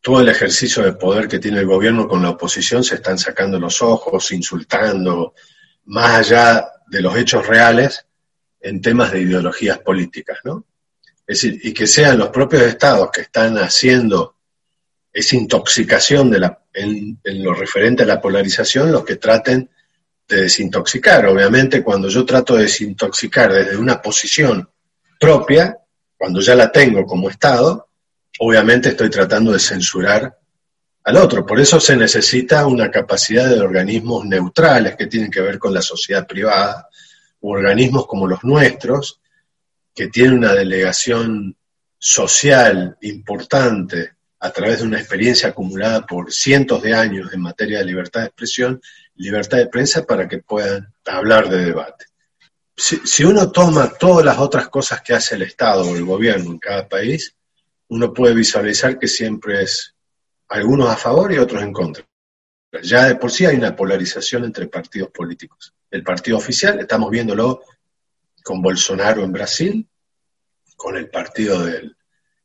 todo 0.00 0.20
el 0.20 0.28
ejercicio 0.28 0.82
de 0.82 0.94
poder 0.94 1.28
que 1.28 1.38
tiene 1.38 1.60
el 1.60 1.66
gobierno 1.66 2.08
con 2.08 2.22
la 2.22 2.30
oposición 2.30 2.82
se 2.82 2.96
están 2.96 3.18
sacando 3.18 3.58
los 3.60 3.80
ojos, 3.82 4.32
insultando, 4.32 5.34
más 5.84 6.18
allá 6.18 6.72
de 6.88 7.00
los 7.00 7.16
hechos 7.16 7.46
reales, 7.46 8.04
en 8.60 8.80
temas 8.80 9.12
de 9.12 9.20
ideologías 9.20 9.78
políticas, 9.78 10.38
¿no? 10.44 10.66
Es 11.26 11.40
decir, 11.40 11.60
y 11.62 11.72
que 11.72 11.86
sean 11.86 12.18
los 12.18 12.28
propios 12.30 12.62
estados 12.62 13.10
que 13.12 13.22
están 13.22 13.56
haciendo 13.58 14.36
esa 15.12 15.36
intoxicación 15.36 16.30
de 16.30 16.40
la, 16.40 16.62
en, 16.72 17.20
lo 17.24 17.54
referente 17.54 18.02
a 18.02 18.06
la 18.06 18.20
polarización 18.20 18.90
los 18.90 19.04
que 19.04 19.16
traten 19.16 19.70
de 20.28 20.42
desintoxicar. 20.42 21.26
Obviamente, 21.26 21.82
cuando 21.82 22.08
yo 22.08 22.24
trato 22.24 22.56
de 22.56 22.62
desintoxicar 22.62 23.52
desde 23.52 23.76
una 23.76 24.00
posición 24.00 24.68
propia, 25.18 25.76
cuando 26.16 26.40
ya 26.40 26.54
la 26.54 26.70
tengo 26.70 27.04
como 27.04 27.28
Estado, 27.28 27.88
obviamente 28.38 28.90
estoy 28.90 29.10
tratando 29.10 29.52
de 29.52 29.58
censurar 29.58 30.38
al 31.04 31.16
otro. 31.16 31.44
Por 31.44 31.60
eso 31.60 31.80
se 31.80 31.96
necesita 31.96 32.66
una 32.66 32.90
capacidad 32.90 33.48
de 33.48 33.60
organismos 33.60 34.24
neutrales 34.24 34.96
que 34.96 35.06
tienen 35.06 35.30
que 35.30 35.40
ver 35.40 35.58
con 35.58 35.74
la 35.74 35.82
sociedad 35.82 36.26
privada, 36.26 36.88
organismos 37.40 38.06
como 38.06 38.26
los 38.26 38.44
nuestros, 38.44 39.20
que 39.94 40.08
tienen 40.08 40.38
una 40.38 40.54
delegación 40.54 41.56
social 41.98 42.96
importante 43.02 44.12
a 44.40 44.50
través 44.50 44.80
de 44.80 44.86
una 44.86 44.98
experiencia 44.98 45.50
acumulada 45.50 46.04
por 46.04 46.32
cientos 46.32 46.82
de 46.82 46.94
años 46.94 47.32
en 47.32 47.40
materia 47.40 47.78
de 47.78 47.84
libertad 47.84 48.20
de 48.20 48.26
expresión, 48.26 48.80
libertad 49.16 49.58
de 49.58 49.66
prensa, 49.66 50.04
para 50.04 50.28
que 50.28 50.38
puedan 50.38 50.92
hablar 51.06 51.48
de 51.48 51.64
debate. 51.64 52.06
Si, 52.76 53.24
uno 53.24 53.52
toma 53.52 53.92
todas 53.98 54.24
las 54.24 54.38
otras 54.38 54.68
cosas 54.68 55.02
que 55.02 55.14
hace 55.14 55.34
el 55.34 55.42
Estado 55.42 55.84
o 55.84 55.94
el 55.94 56.04
gobierno 56.04 56.50
en 56.50 56.58
cada 56.58 56.88
país, 56.88 57.36
uno 57.88 58.12
puede 58.12 58.34
visualizar 58.34 58.98
que 58.98 59.08
siempre 59.08 59.62
es 59.62 59.94
algunos 60.48 60.88
a 60.88 60.96
favor 60.96 61.32
y 61.32 61.38
otros 61.38 61.62
en 61.62 61.72
contra. 61.72 62.04
Ya 62.82 63.04
de 63.06 63.16
por 63.16 63.30
sí 63.30 63.44
hay 63.44 63.56
una 63.56 63.76
polarización 63.76 64.44
entre 64.44 64.66
partidos 64.66 65.10
políticos. 65.10 65.74
El 65.90 66.02
partido 66.02 66.38
oficial, 66.38 66.80
estamos 66.80 67.10
viéndolo 67.10 67.62
con 68.42 68.62
Bolsonaro 68.62 69.22
en 69.22 69.32
Brasil, 69.32 69.86
con 70.74 70.96
el 70.96 71.10
Partido 71.10 71.62
de 71.64 71.94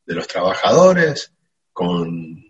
los 0.06 0.28
Trabajadores, 0.28 1.34
con 1.72 2.47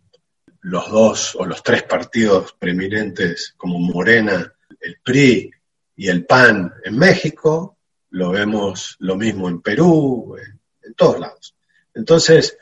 los 0.68 0.92
dos 0.92 1.36
o 1.36 1.46
los 1.46 1.64
tres 1.64 1.84
partidos 1.84 2.54
preeminentes 2.60 3.54
como 3.56 3.80
Morena, 3.80 4.54
el 4.82 5.00
PRI 5.02 5.50
y 5.96 6.10
el 6.10 6.26
PAN 6.26 6.74
en 6.84 6.98
México, 6.98 7.78
lo 8.10 8.32
vemos 8.32 8.98
lo 9.00 9.16
mismo 9.16 9.48
en 9.48 9.62
Perú, 9.62 10.36
en, 10.84 10.94
todos 10.94 11.20
lados. 11.20 11.56
Entonces, 11.94 12.58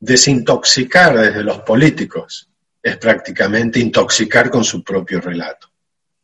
desintoxicar 0.00 1.16
desde 1.16 1.44
los 1.44 1.60
políticos 1.60 2.50
es 2.82 2.96
prácticamente 2.96 3.78
intoxicar 3.78 4.50
con 4.50 4.64
su 4.64 4.82
propio 4.82 5.20
relato, 5.20 5.70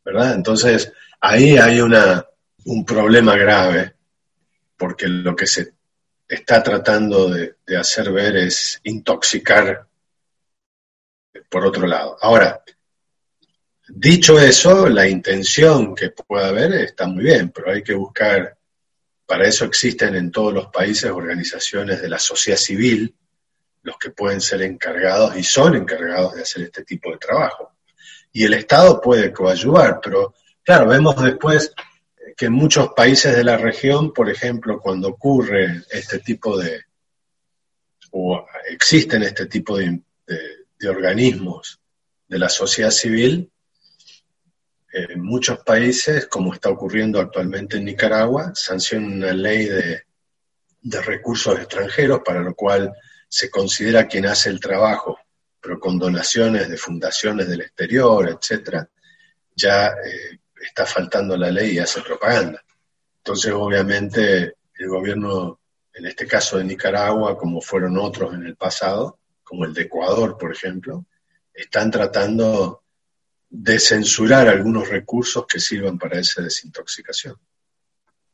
¿verdad? 0.05 0.35
Entonces, 0.35 0.93
ahí 1.21 1.57
hay 1.57 1.81
una, 1.81 2.27
un 2.65 2.85
problema 2.85 3.37
grave, 3.37 3.95
porque 4.77 5.07
lo 5.07 5.37
que 5.37 5.47
se 5.47 5.75
está 6.27 6.63
tratando 6.63 7.31
de, 7.31 7.55
hacer 7.79 8.11
ver 8.11 8.37
es 8.37 8.81
intoxicar 8.83 9.87
por 11.49 11.67
otro 11.67 11.87
lado. 11.87 12.17
Ahora, 12.21 12.63
dicho 13.89 14.39
eso, 14.39 14.89
la 14.89 15.09
intención 15.09 15.95
que 15.95 16.11
pueda 16.11 16.49
haber 16.49 16.73
está 16.75 17.07
muy 17.07 17.25
bien, 17.25 17.51
pero 17.51 17.73
hay 17.73 17.83
que 17.83 17.95
buscar, 17.95 18.57
para 19.27 19.47
eso 19.47 19.65
existen 19.65 20.15
en 20.15 20.31
todos 20.31 20.53
los 20.53 20.67
países 20.69 21.11
organizaciones 21.11 22.01
de 22.03 22.09
la 22.09 22.19
sociedad 22.19 22.59
civil, 22.59 23.15
los 23.83 23.97
que 23.99 24.11
pueden 24.11 24.41
ser 24.41 24.63
encargados 24.63 25.37
y 25.37 25.43
son 25.43 25.75
encargados 25.75 26.35
de 26.35 26.43
hacer 26.43 26.63
este 26.63 26.85
tipo 26.85 27.11
de 27.11 27.19
trabajo. 27.19 27.73
Y 28.33 28.45
el 28.45 28.55
Estado 28.55 29.01
puede 29.01 29.33
coayuvar, 29.33 30.01
pero 30.03 30.35
claro, 30.63 30.89
vemos 30.89 31.21
después 31.23 31.75
que 32.37 32.47
en 32.47 32.53
muchos 32.53 32.91
países 32.95 33.37
de 33.37 33.45
la 33.45 33.57
región, 33.57 34.13
por 34.13 34.31
ejemplo, 34.31 34.81
cuando 34.81 35.09
ocurre 35.09 35.83
este 35.91 36.21
tipo 36.21 36.57
de, 36.57 36.83
o 38.13 38.47
existen 38.71 39.23
este 39.25 39.47
tipo 39.47 39.77
de, 39.77 40.01
organismos 40.89 41.81
de 42.29 42.39
la 42.39 42.49
sociedad 42.49 42.91
civil, 42.91 43.51
en 44.93 45.23
muchos 45.23 45.61
países, 45.61 46.27
como 46.27 46.53
está 46.53 46.69
ocurriendo 46.69 47.19
actualmente 47.19 47.79
en 47.79 47.87
Nicaragua, 47.87 48.53
sancionan 48.55 49.15
una 49.15 49.33
ley 49.33 49.65
de, 49.65 50.03
de 50.83 51.01
recursos 51.01 51.59
extranjeros, 51.59 52.21
para 52.25 52.41
lo 52.41 52.55
cual 52.55 52.93
se 53.29 53.51
considera 53.51 54.07
quien 54.07 54.27
hace 54.27 54.51
el 54.51 54.61
trabajo, 54.61 55.19
pero 55.61 55.81
con 55.81 55.99
donaciones 55.99 56.69
de 56.69 56.77
fundaciones 56.77 57.49
del 57.49 57.63
exterior, 57.63 58.29
etcétera, 58.29 58.89
ya 59.55 59.87
eh, 59.87 60.39
está 60.61 60.85
faltando 60.85 61.37
la 61.37 61.51
ley 61.51 61.73
y 61.73 61.79
hace 61.79 62.03
propaganda. 62.03 62.63
Entonces, 63.19 63.53
obviamente, 63.53 64.57
el 64.75 64.89
gobierno, 64.89 65.61
en 65.95 66.07
este 66.07 66.27
caso 66.27 66.59
de 66.59 66.65
Nicaragua, 66.65 67.39
como 67.39 67.61
fueron 67.61 67.97
otros 67.97 68.35
en 68.35 68.45
el 68.45 68.57
pasado, 68.57 69.21
como 69.53 69.67
el 69.67 69.75
de 69.75 69.83
Ecuador, 69.83 70.39
por 70.39 70.51
ejemplo, 70.51 71.05
están 71.53 71.91
tratando 71.91 72.85
de 73.51 73.79
censurar 73.79 74.49
algunos 74.49 74.89
recursos 74.89 75.45
que 75.47 75.61
sirvan 75.61 75.99
para 75.99 76.19
esa 76.19 76.41
desintoxicación. 76.41 77.37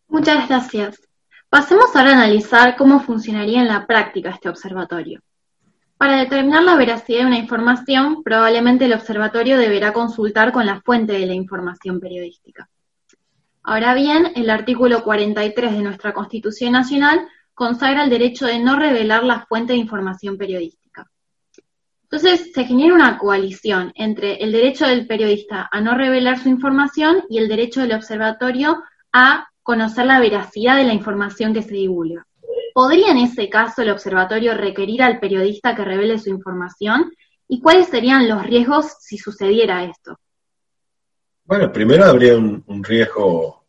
Muchas 0.07 0.47
gracias. 0.47 1.01
Pasemos 1.49 1.87
ahora 1.97 2.11
a 2.11 2.23
analizar 2.23 2.77
cómo 2.77 3.01
funcionaría 3.01 3.61
en 3.61 3.67
la 3.67 3.85
práctica 3.85 4.31
este 4.31 4.49
observatorio. 4.49 5.21
Para 5.97 6.19
determinar 6.19 6.63
la 6.63 6.77
veracidad 6.77 7.23
de 7.23 7.27
una 7.27 7.39
información, 7.39 8.23
probablemente 8.23 8.85
el 8.85 8.93
observatorio 8.93 9.59
deberá 9.59 9.93
consultar 9.93 10.53
con 10.53 10.67
la 10.67 10.83
fuente 10.83 11.15
de 11.15 11.27
la 11.27 11.35
información 11.35 11.99
periodística. 11.99 12.71
Ahora 13.65 13.93
bien, 13.95 14.31
el 14.37 14.51
artículo 14.51 15.03
43 15.03 15.73
de 15.73 15.83
nuestra 15.83 16.15
Constitución 16.15 16.71
Nacional 16.75 17.27
consagra 17.55 18.05
el 18.05 18.11
derecho 18.11 18.47
de 18.47 18.61
no 18.61 18.77
revelar 18.77 19.25
la 19.25 19.47
fuente 19.47 19.73
de 19.73 19.81
información 19.81 20.39
periodística. 20.39 20.78
Entonces 22.11 22.53
se 22.55 22.65
genera 22.65 22.95
una 22.95 23.19
coalición 23.19 23.93
entre 23.95 24.37
el 24.37 24.51
derecho 24.51 24.87
del 24.87 25.07
periodista 25.07 25.69
a 25.71 25.81
no 25.83 25.95
revelar 25.95 26.39
su 26.39 26.49
información 26.49 27.25
y 27.29 27.37
el 27.37 27.49
derecho 27.49 27.83
del 27.83 27.93
observatorio 27.93 28.83
a 29.13 29.49
conocer 29.63 30.07
la 30.07 30.19
veracidad 30.19 30.77
de 30.77 30.85
la 30.85 30.95
información 30.95 31.53
que 31.53 31.63
se 31.63 31.75
divulga. 31.75 32.27
¿Podría 32.73 33.11
en 33.11 33.19
ese 33.19 33.51
caso 33.51 33.83
el 33.83 33.91
observatorio 33.91 34.55
requerir 34.55 35.03
al 35.03 35.21
periodista 35.21 35.77
que 35.77 35.85
revele 35.85 36.19
su 36.19 36.31
información? 36.31 37.13
¿Y 37.47 37.61
cuáles 37.61 37.89
serían 37.89 38.27
los 38.27 38.43
riesgos 38.43 38.87
si 39.01 39.19
sucediera 39.19 39.85
esto? 39.85 40.19
Bueno, 41.45 41.71
primero 41.71 42.05
habría 42.05 42.37
un, 42.37 42.85
riesgo 42.85 43.67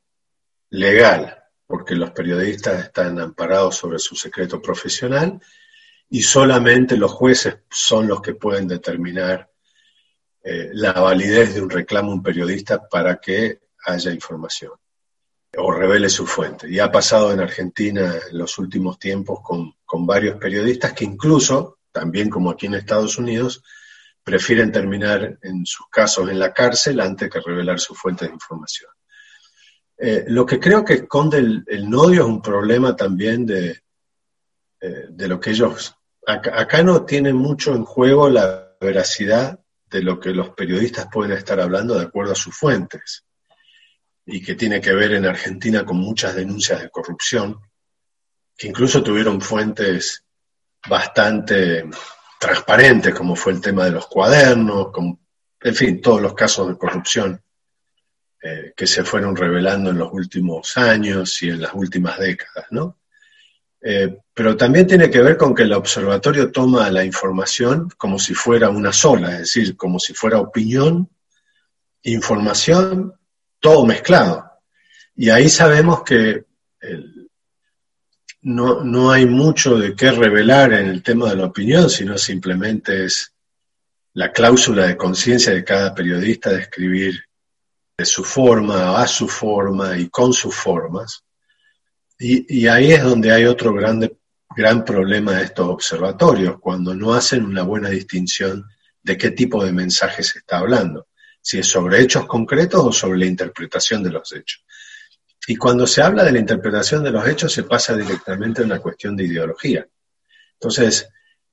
legal, 0.70 1.38
porque 1.66 1.96
los 1.96 2.12
periodistas 2.12 2.86
están 2.86 3.20
amparados 3.20 3.76
sobre 3.76 4.00
su 4.00 4.16
secreto 4.16 4.62
profesional 4.62 5.42
y 6.10 6.22
solamente 6.24 6.98
los 6.98 7.12
jueces 7.12 7.60
son 7.70 8.08
los 8.08 8.22
que 8.22 8.34
pueden 8.34 8.68
determinar 8.68 9.50
eh, 10.44 10.70
la 10.74 10.94
validez 10.94 11.54
de 11.54 11.62
un 11.62 11.70
reclamo 11.70 12.12
a 12.12 12.16
un 12.16 12.24
periodista 12.24 12.88
para 12.88 13.20
que 13.20 13.60
haya 13.86 14.12
información 14.12 14.72
o 15.58 15.72
revele 15.72 16.10
su 16.10 16.26
fuente. 16.28 16.70
Y 16.70 16.80
ha 16.80 16.92
pasado 16.92 17.32
en 17.32 17.40
Argentina 17.40 18.16
en 18.30 18.38
los 18.38 18.58
últimos 18.58 19.00
tiempos 19.00 19.40
con, 19.44 19.74
con 19.86 20.06
varios 20.06 20.38
periodistas 20.38 20.94
que 20.94 21.06
incluso, 21.06 21.80
también 21.92 22.30
como 22.30 22.52
aquí 22.52 22.68
en 22.68 22.76
Estados 22.76 23.18
Unidos, 23.18 23.64
prefieren 24.24 24.72
terminar 24.72 25.40
en 25.42 25.66
sus 25.66 25.88
casos 25.90 26.30
en 26.30 26.40
la 26.40 26.54
cárcel 26.54 27.00
antes 27.00 27.30
que 27.30 27.40
revelar 27.40 27.80
su 27.80 27.96
fuente 27.96 28.26
de 28.26 28.34
información. 28.34 28.92
Eh, 29.98 30.26
lo 30.28 30.46
que 30.46 30.60
creo 30.60 30.86
que 30.86 30.94
esconde 30.94 31.38
el, 31.38 31.90
nodio 31.90 32.22
es 32.22 32.28
un 32.28 32.42
problema 32.42 32.96
también 32.96 33.46
de, 33.46 33.82
eh, 34.82 35.06
de 35.10 35.28
lo 35.28 35.40
que 35.40 35.52
ellos... 35.52 35.96
Acá, 36.30 36.84
no 36.84 37.06
tiene 37.06 37.34
mucho 37.34 37.74
en 37.74 37.84
juego 37.84 38.30
la 38.30 38.76
veracidad 38.80 39.60
de 39.90 40.04
lo 40.04 40.20
que 40.20 40.30
los 40.30 40.52
periodistas 40.52 41.08
pueden 41.12 41.36
estar 41.36 41.60
hablando 41.60 41.96
de 41.96 42.06
acuerdo 42.06 42.34
a 42.34 42.36
sus 42.36 42.56
fuentes 42.56 43.26
y 44.28 44.44
que 44.44 44.54
tiene 44.54 44.80
que 44.80 44.94
ver 44.94 45.14
en 45.14 45.26
Argentina 45.26 45.84
con 45.84 45.98
muchas 45.98 46.36
denuncias 46.36 46.82
de 46.82 46.92
corrupción, 46.92 47.60
que 48.56 48.68
incluso 48.68 49.02
tuvieron 49.02 49.42
fuentes 49.42 50.24
bastante 50.88 51.90
transparentes, 52.40 53.16
como 53.16 53.36
fue 53.36 53.54
el 53.54 53.62
tema 53.62 53.86
de 53.86 53.92
los 53.92 54.06
cuadernos, 54.06 54.90
en 55.62 55.76
fin, 55.76 56.00
todos 56.00 56.22
los 56.22 56.36
casos 56.36 56.68
de 56.68 56.78
corrupción 56.78 57.42
eh, 58.44 58.72
que 58.78 58.86
se 58.86 59.04
fueron 59.04 59.36
revelando 59.36 59.90
en 59.90 59.98
los 59.98 60.14
últimos 60.14 60.78
años 60.78 61.42
y 61.42 61.50
en 61.50 61.62
las 61.62 61.74
últimas 61.74 62.20
décadas, 62.20 62.68
¿no? 62.70 62.99
Eh, 63.82 64.18
pero 64.34 64.58
también 64.58 64.88
tiene 64.88 65.10
que 65.10 65.22
ver 65.22 65.38
con 65.38 65.56
que 65.56 65.64
el 65.64 65.74
observatorio 65.74 66.52
toma 66.52 66.90
la 66.90 67.06
información 67.06 67.90
como 67.98 68.20
si 68.20 68.34
fuera 68.34 68.70
una 68.70 68.92
sola, 68.92 69.34
es 69.34 69.40
decir, 69.40 69.78
como 69.78 70.00
si 70.00 70.14
fuera 70.14 70.40
opinión, 70.40 71.10
información 72.04 73.14
todo 73.60 73.86
mezclado. 73.86 74.50
Y 75.16 75.30
ahí 75.30 75.50
sabemos 75.50 76.04
que 76.04 76.46
no, 78.42 78.84
no, 78.84 79.12
hay 79.12 79.26
mucho 79.26 79.78
de 79.78 79.96
qué 79.96 80.12
revelar 80.12 80.74
en 80.74 80.88
el 80.88 81.04
tema 81.04 81.30
de 81.30 81.36
la 81.36 81.46
opinión, 81.46 81.90
sino 81.90 82.18
simplemente 82.18 83.06
es 83.06 83.34
la 84.14 84.32
cláusula 84.32 84.88
de 84.88 84.98
conciencia 84.98 85.54
de 85.54 85.64
cada 85.64 85.94
periodista 85.94 86.52
de 86.52 86.62
escribir 86.62 87.20
de 87.98 88.06
su 88.06 88.24
forma, 88.24 88.98
a 88.98 89.08
su 89.08 89.28
forma 89.28 89.98
y 89.98 90.10
con 90.10 90.34
sus 90.34 90.56
formas. 90.56 91.24
Y, 92.22 92.68
ahí 92.68 92.92
es 92.92 93.02
donde 93.02 93.32
hay 93.32 93.46
otro 93.46 93.74
grande, 93.74 94.18
gran 94.54 94.84
problema 94.84 95.38
de 95.38 95.46
estos 95.46 95.70
observatorios, 95.70 96.60
cuando 96.60 96.94
no 96.94 97.14
hacen 97.14 97.46
una 97.46 97.64
buena 97.64 97.90
distinción 97.90 98.66
de 99.02 99.18
qué 99.18 99.32
tipo 99.32 99.64
de 99.64 99.72
mensaje 99.72 100.22
se 100.22 100.40
está 100.40 100.58
hablando 100.58 101.08
si 101.42 101.60
es 101.60 101.68
sobre 101.68 102.02
hechos 102.02 102.26
concretos 102.26 102.86
o 102.86 102.92
sobre 102.92 103.20
la 103.20 103.26
interpretación 103.26 104.04
de 104.04 104.12
los 104.12 104.32
hechos. 104.34 104.64
Y 105.48 105.56
cuando 105.56 105.88
se 105.88 106.02
habla 106.02 106.24
de 106.24 106.34
la 106.34 106.40
interpretación 106.40 107.02
de 107.04 107.12
los 107.12 107.28
hechos 107.28 107.54
se 107.54 107.64
pasa 107.64 107.96
directamente 107.96 108.62
a 108.62 108.66
una 108.66 108.80
cuestión 108.80 109.16
de 109.16 109.24
ideología. 109.24 109.88
Entonces, 110.54 111.10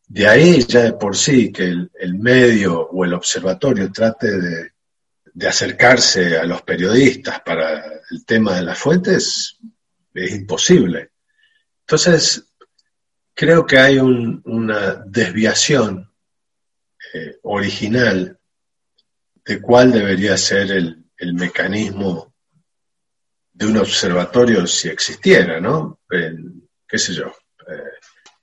de 0.09 0.27
ahí 0.27 0.65
ya 0.65 0.83
de 0.83 0.93
por 0.95 1.17
sí 1.17 1.53
que 1.53 1.65
el, 1.65 2.15
medio 2.15 2.81
o 2.81 3.05
el 3.05 3.15
observatorio 3.15 3.91
trate 3.93 4.39
de, 4.39 4.73
acercarse 5.47 6.39
a 6.39 6.45
los 6.45 6.63
periodistas 6.63 7.41
para 7.41 7.85
el 8.11 8.25
tema 8.25 8.57
de 8.57 8.63
las 8.63 8.79
fuentes 8.79 9.59
es 10.25 10.33
imposible. 10.33 11.11
Entonces, 11.81 12.45
creo 13.35 13.67
que 13.67 13.79
hay 13.79 13.99
una 13.99 15.05
desviación 15.07 16.11
eh, 17.15 17.37
original 17.43 18.39
de 19.45 19.61
cuál 19.61 19.93
debería 19.93 20.37
ser 20.37 20.73
el, 20.73 21.03
mecanismo 21.35 22.35
de 23.53 23.67
un 23.67 23.79
observatorio 23.79 24.67
si 24.67 24.89
existiera, 24.89 25.61
¿no? 25.61 26.01
qué 26.09 26.99
sé 26.99 27.15
yo. 27.15 27.27
Eh, 27.67 27.97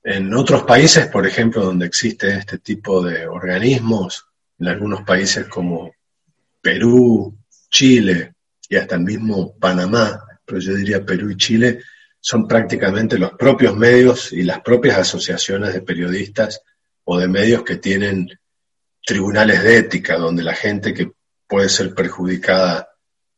en 0.03 0.33
otros 0.33 0.63
países, 0.63 1.07
por 1.07 1.25
ejemplo, 1.27 1.63
donde 1.63 1.85
existe 1.85 2.35
este 2.35 2.57
tipo 2.59 3.03
de 3.03 3.27
organismos, 3.27 4.25
en 4.59 4.67
algunos 4.67 5.03
países 5.03 5.47
como 5.47 5.93
Perú, 6.61 7.37
Chile 7.69 8.33
y 8.67 8.75
hasta 8.75 8.95
el 8.95 9.01
mismo 9.01 9.57
Panamá, 9.57 10.23
pero 10.45 10.59
yo 10.59 10.73
diría 10.73 11.05
Perú 11.05 11.29
y 11.31 11.37
Chile, 11.37 11.81
son 12.19 12.47
prácticamente 12.47 13.17
los 13.17 13.33
propios 13.33 13.75
medios 13.75 14.31
y 14.31 14.43
las 14.43 14.61
propias 14.61 14.97
asociaciones 14.97 15.73
de 15.73 15.81
periodistas 15.81 16.61
o 17.03 17.19
de 17.19 17.27
medios 17.27 17.63
que 17.63 17.77
tienen 17.77 18.29
tribunales 19.05 19.63
de 19.63 19.77
ética, 19.77 20.17
donde 20.17 20.43
la 20.43 20.55
gente 20.55 20.93
que 20.93 21.11
puede 21.47 21.69
ser 21.69 21.93
perjudicada 21.93 22.89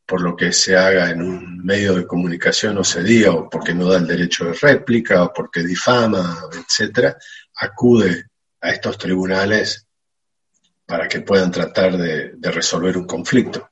por 0.05 0.21
lo 0.21 0.35
que 0.35 0.53
se 0.53 0.77
haga 0.77 1.09
en 1.09 1.21
un 1.21 1.65
medio 1.65 1.95
de 1.95 2.05
comunicación 2.05 2.77
o 2.77 2.83
se 2.83 3.01
diga, 3.01 3.31
o 3.31 3.49
porque 3.49 3.73
no 3.73 3.87
da 3.87 3.97
el 3.97 4.05
derecho 4.05 4.45
de 4.45 4.53
réplica, 4.53 5.23
o 5.23 5.33
porque 5.33 5.63
difama, 5.63 6.43
etcétera, 6.53 7.17
acude 7.55 8.25
a 8.61 8.69
estos 8.69 8.97
tribunales 8.97 9.87
para 10.85 11.07
que 11.07 11.21
puedan 11.21 11.51
tratar 11.51 11.97
de, 11.97 12.35
resolver 12.51 12.97
un 12.97 13.07
conflicto. 13.07 13.71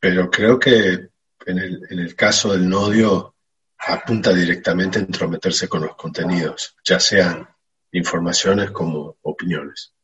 Pero 0.00 0.28
creo 0.28 0.58
que 0.58 1.08
en 1.46 1.58
el, 1.58 1.82
en 1.90 1.98
el 1.98 2.14
caso 2.14 2.52
del 2.52 2.68
nodio 2.68 3.34
apunta 3.78 4.32
directamente 4.32 4.98
a 4.98 5.02
entrometerse 5.02 5.68
con 5.68 5.82
los 5.82 5.96
contenidos, 5.96 6.76
ya 6.84 6.98
sean 6.98 7.46
informaciones 7.92 8.70
como 8.70 9.16
opiniones 9.22 9.94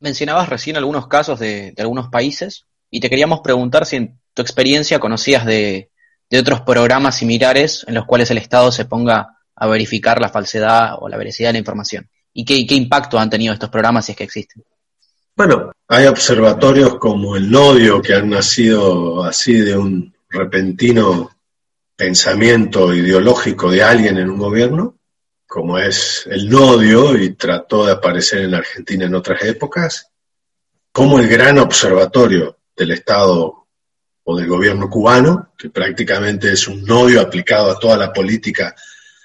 mencionabas 0.00 0.48
recién 0.48 0.76
algunos 0.76 1.06
casos 1.06 1.38
de, 1.38 1.74
algunos 1.78 2.08
países 2.08 2.66
y 2.90 3.00
te 3.00 3.08
queríamos 3.08 3.40
preguntar 3.40 3.86
si 3.86 3.96
en 3.96 4.18
tu 4.34 4.42
experiencia 4.42 4.98
conocías 4.98 5.46
de, 5.46 5.90
otros 6.32 6.60
programas 6.62 7.16
similares 7.16 7.84
en 7.88 7.94
los 7.94 8.06
cuales 8.06 8.30
el 8.30 8.38
Estado 8.38 8.70
se 8.70 8.84
ponga 8.84 9.36
a 9.54 9.66
verificar 9.66 10.20
la 10.20 10.28
falsedad 10.28 10.94
o 11.00 11.08
la 11.08 11.16
veracidad 11.16 11.48
de 11.48 11.54
la 11.54 11.58
información. 11.58 12.08
¿Y 12.32 12.44
qué, 12.44 12.64
qué 12.66 12.76
impacto 12.76 13.18
han 13.18 13.28
tenido 13.28 13.52
estos 13.52 13.68
programas 13.68 14.06
si 14.06 14.12
es 14.12 14.18
que 14.18 14.24
existen? 14.24 14.62
Bueno, 15.36 15.72
hay 15.88 16.06
observatorios 16.06 16.98
como 16.98 17.34
el 17.34 17.50
Nodio 17.50 18.00
que 18.00 18.14
han 18.14 18.30
nacido 18.30 19.24
así 19.24 19.54
de 19.54 19.76
un 19.76 20.14
repentino 20.30 21.30
pensamiento 21.96 22.94
ideológico 22.94 23.70
de 23.70 23.82
alguien 23.82 24.16
en 24.16 24.30
un 24.30 24.38
gobierno, 24.38 24.96
como 25.46 25.78
es 25.78 26.26
el 26.30 26.48
Nodio 26.48 27.18
y 27.18 27.34
trató 27.34 27.84
de 27.84 27.92
aparecer 27.92 28.44
en 28.44 28.54
Argentina 28.54 29.04
en 29.04 29.14
otras 29.14 29.42
épocas, 29.42 30.08
como 30.92 31.18
el 31.18 31.28
gran 31.28 31.58
observatorio 31.58 32.58
del 32.74 32.92
Estado 32.92 33.66
o 34.22 34.36
del 34.36 34.46
gobierno 34.46 34.88
cubano, 34.88 35.52
que 35.58 35.70
prácticamente 35.70 36.52
es 36.52 36.68
un 36.68 36.84
nodio 36.84 37.20
aplicado 37.20 37.70
a 37.70 37.78
toda 37.78 37.96
la 37.96 38.12
política 38.12 38.74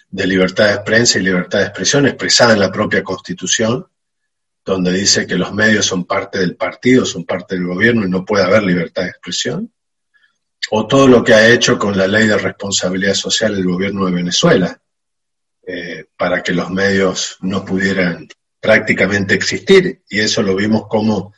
de 0.09 0.27
libertad 0.27 0.71
de 0.71 0.79
prensa 0.79 1.19
y 1.19 1.23
libertad 1.23 1.59
de 1.59 1.65
expresión 1.65 2.07
expresada 2.07 2.53
en 2.53 2.59
la 2.59 2.71
propia 2.71 3.03
Constitución, 3.03 3.85
donde 4.63 4.91
dice 4.91 5.27
que 5.27 5.35
los 5.35 5.53
medios 5.53 5.85
son 5.85 6.05
parte 6.05 6.39
del 6.39 6.55
partido, 6.55 7.05
son 7.05 7.23
parte 7.23 7.55
del 7.55 7.67
gobierno 7.67 8.05
y 8.05 8.09
no 8.09 8.25
puede 8.25 8.45
haber 8.45 8.63
libertad 8.63 9.03
de 9.03 9.09
expresión, 9.09 9.71
o 10.71 10.88
todo 10.88 11.08
lo 11.08 11.23
que 11.23 11.34
ha 11.34 11.47
hecho 11.47 11.78
con 11.78 11.97
la 11.97 12.08
ley 12.08 12.28
de 12.28 12.38
responsabilidad 12.38 13.13
social 13.13 13.56
el 13.56 13.65
gobierno 13.65 14.06
de 14.06 14.13
Venezuela, 14.13 14.80
eh, 15.67 16.06
para 16.17 16.41
que 16.41 16.54
los 16.54 16.69
medios 16.69 17.38
no 17.41 17.63
pudieran 17.63 18.28
prácticamente 18.60 19.36
existir. 19.36 20.04
Y 20.10 20.19
eso 20.19 20.41
lo 20.41 20.56
vimos 20.56 20.88
como 20.88 21.34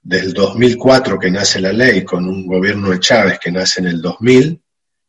desde 0.00 0.26
el 0.26 0.32
2004 0.34 1.18
que 1.18 1.30
nace 1.30 1.60
la 1.60 1.72
ley, 1.72 2.04
con 2.04 2.26
un 2.26 2.46
gobierno 2.46 2.90
de 2.90 3.00
Chávez 3.00 3.38
que 3.38 3.52
nace 3.52 3.80
en 3.80 3.86
el 3.86 4.02
2000, 4.02 4.60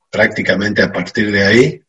prácticamente 0.09 0.81
a 0.81 0.91
partir 0.91 1.31
de 1.31 1.43
ahí 1.43 1.83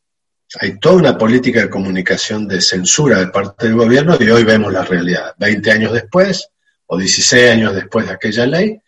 hay 0.61 0.79
toda 0.79 0.97
una 0.97 1.19
política 1.19 1.61
de 1.61 1.71
comunicación 1.71 2.47
de 2.47 2.61
censura 2.61 3.19
de 3.19 3.29
parte 3.29 3.67
del 3.67 3.77
gobierno 3.77 4.17
y 4.21 4.31
hoy 4.31 4.45
vemos 4.45 4.73
la 4.73 4.85
realidad. 4.85 5.35
Veinte 5.39 5.71
años 5.71 5.93
después, 5.93 6.49
o 6.87 6.97
16 6.97 7.51
años 7.51 7.75
después 7.75 8.07
de 8.07 8.13
aquella 8.13 8.47
ley, 8.47 8.79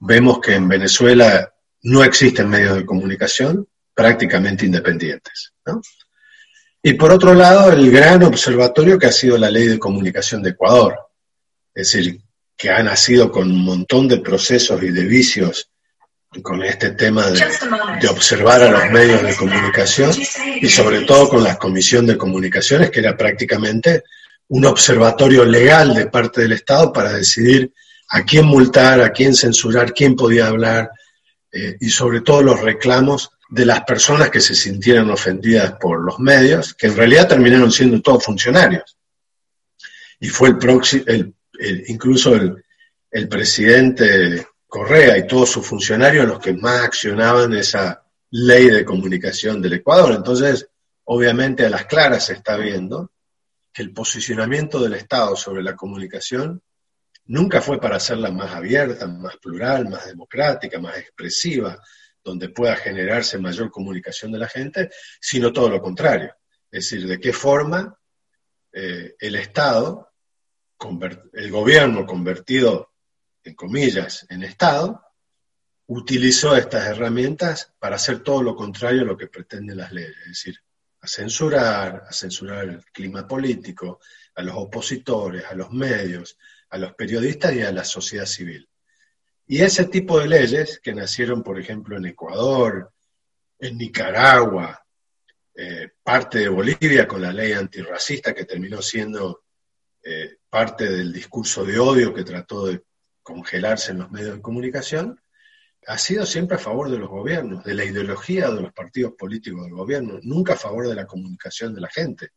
vemos 0.00 0.40
que 0.40 0.54
en 0.54 0.68
Venezuela 0.68 1.52
no 1.82 2.04
existen 2.04 2.48
medios 2.48 2.76
de 2.76 2.86
comunicación 2.86 3.66
prácticamente 3.94 4.66
independientes. 4.66 5.52
¿no? 5.66 5.80
Y 6.82 6.94
por 6.94 7.10
otro 7.10 7.34
lado, 7.34 7.72
el 7.72 7.90
gran 7.90 8.22
observatorio 8.22 8.98
que 8.98 9.06
ha 9.06 9.12
sido 9.12 9.36
la 9.36 9.50
ley 9.50 9.66
de 9.66 9.78
comunicación 9.78 10.42
de 10.42 10.50
Ecuador, 10.50 10.96
es 11.74 11.92
decir, 11.92 12.20
que 12.56 12.70
ha 12.70 12.82
nacido 12.82 13.30
con 13.30 13.50
un 13.50 13.64
montón 13.64 14.08
de 14.08 14.18
procesos 14.18 14.82
y 14.82 14.90
de 14.90 15.04
vicios 15.04 15.70
con 16.42 16.62
este 16.62 16.90
tema 16.90 17.26
de, 17.30 17.42
de, 18.00 18.08
observar 18.08 18.62
a 18.62 18.70
los 18.70 18.90
medios 18.90 19.22
de 19.22 19.34
comunicación 19.34 20.10
y 20.60 20.68
sobre 20.68 21.02
todo 21.02 21.28
con 21.28 21.42
la 21.42 21.56
Comisión 21.56 22.04
de 22.06 22.18
Comunicaciones, 22.18 22.90
que 22.90 23.00
era 23.00 23.16
prácticamente 23.16 24.02
un 24.48 24.66
observatorio 24.66 25.44
legal 25.44 25.94
de 25.94 26.06
parte 26.06 26.42
del 26.42 26.52
Estado 26.52 26.92
para 26.92 27.12
decidir 27.12 27.72
a 28.10 28.22
quién 28.24 28.46
multar, 28.46 29.00
a 29.00 29.10
quién 29.10 29.34
censurar, 29.34 29.92
quién 29.92 30.16
podía 30.16 30.48
hablar 30.48 30.90
eh, 31.52 31.76
y 31.80 31.90
sobre 31.90 32.20
todo 32.20 32.42
los 32.42 32.60
reclamos 32.60 33.30
de 33.48 33.64
las 33.64 33.82
personas 33.84 34.30
que 34.30 34.40
se 34.40 34.54
sintieran 34.54 35.10
ofendidas 35.10 35.74
por 35.80 36.04
los 36.04 36.18
medios, 36.18 36.74
que 36.74 36.88
en 36.88 36.96
realidad 36.96 37.28
terminaron 37.28 37.72
siendo 37.72 38.00
todos 38.02 38.24
funcionarios. 38.24 38.96
Y 40.20 40.28
fue 40.28 40.50
el, 40.50 40.58
el, 41.06 41.34
el 41.58 41.84
incluso 41.88 42.34
el, 42.34 42.62
el 43.10 43.28
presidente 43.28 44.46
Correa 44.66 45.16
y 45.16 45.26
todos 45.26 45.50
sus 45.50 45.66
funcionarios 45.66 46.28
los 46.28 46.40
que 46.40 46.52
más 46.52 46.82
accionaban 46.82 47.54
esa 47.54 48.04
ley 48.30 48.68
de 48.68 48.84
comunicación 48.84 49.62
del 49.62 49.74
Ecuador. 49.74 50.12
Entonces, 50.12 50.68
obviamente 51.04 51.64
a 51.64 51.70
las 51.70 51.86
claras 51.86 52.26
se 52.26 52.34
está 52.34 52.58
viendo 52.58 53.12
que 53.72 53.82
el 53.82 53.92
posicionamiento 53.92 54.78
del 54.80 54.94
Estado 54.94 55.36
sobre 55.36 55.62
la 55.62 55.74
comunicación 55.74 56.60
nunca 57.28 57.60
fue 57.60 57.80
para 57.80 57.96
hacerla 57.96 58.30
más 58.30 58.54
abierta, 58.54 59.06
más 59.06 59.36
plural, 59.36 59.88
más 59.88 60.06
democrática, 60.06 60.78
más 60.78 60.98
expresiva, 60.98 61.80
donde 62.22 62.48
pueda 62.48 62.76
generarse 62.76 63.38
mayor 63.38 63.70
comunicación 63.70 64.32
de 64.32 64.38
la 64.38 64.48
gente, 64.48 64.90
sino 65.20 65.52
todo 65.52 65.70
lo 65.70 65.80
contrario. 65.80 66.34
Es 66.70 66.90
decir, 66.90 67.06
de 67.06 67.20
qué 67.20 67.32
forma 67.32 67.98
eh, 68.72 69.14
el 69.18 69.34
Estado, 69.36 70.12
el 71.32 71.50
gobierno 71.50 72.04
convertido, 72.04 72.92
en 73.42 73.54
comillas, 73.54 74.26
en 74.28 74.42
Estado, 74.42 75.02
utilizó 75.86 76.54
estas 76.56 76.86
herramientas 76.86 77.72
para 77.78 77.96
hacer 77.96 78.20
todo 78.20 78.42
lo 78.42 78.54
contrario 78.54 79.02
a 79.02 79.06
lo 79.06 79.16
que 79.16 79.28
pretenden 79.28 79.78
las 79.78 79.92
leyes, 79.92 80.16
es 80.20 80.28
decir, 80.28 80.60
a 81.00 81.08
censurar, 81.08 82.04
a 82.06 82.12
censurar 82.12 82.64
el 82.64 82.84
clima 82.86 83.26
político, 83.26 84.00
a 84.34 84.42
los 84.42 84.54
opositores, 84.56 85.44
a 85.46 85.54
los 85.54 85.70
medios, 85.70 86.36
a 86.70 86.78
los 86.78 86.94
periodistas 86.94 87.54
y 87.54 87.62
a 87.62 87.72
la 87.72 87.84
sociedad 87.84 88.26
civil. 88.26 88.68
Y 89.46 89.62
ese 89.62 89.86
tipo 89.86 90.18
de 90.18 90.28
leyes 90.28 90.80
que 90.82 90.94
nacieron, 90.94 91.42
por 91.42 91.58
ejemplo, 91.58 91.96
en 91.96 92.06
Ecuador, 92.06 92.92
en 93.58 93.78
Nicaragua, 93.78 94.84
eh, 95.54 95.90
parte 96.02 96.38
de 96.40 96.48
Bolivia 96.48 97.08
con 97.08 97.22
la 97.22 97.32
ley 97.32 97.52
antirracista 97.52 98.34
que 98.34 98.44
terminó 98.44 98.82
siendo 98.82 99.44
eh, 100.02 100.36
parte 100.48 100.88
del 100.88 101.12
discurso 101.12 101.64
de 101.64 101.78
odio 101.78 102.14
que 102.14 102.24
trató 102.24 102.66
de 102.66 102.82
congelarse 103.22 103.92
en 103.92 103.98
los 103.98 104.10
medios 104.10 104.36
de 104.36 104.42
comunicación, 104.42 105.20
ha 105.86 105.98
sido 105.98 106.26
siempre 106.26 106.56
a 106.56 106.60
favor 106.60 106.90
de 106.90 106.98
los 106.98 107.08
gobiernos, 107.08 107.64
de 107.64 107.74
la 107.74 107.84
ideología 107.84 108.50
de 108.50 108.60
los 108.60 108.72
partidos 108.72 109.14
políticos 109.14 109.64
del 109.64 109.74
gobierno, 109.74 110.18
nunca 110.22 110.52
a 110.52 110.56
favor 110.56 110.86
de 110.86 110.94
la 110.94 111.06
comunicación 111.06 111.74
de 111.74 111.80
la 111.80 111.88
gente. 111.88 112.30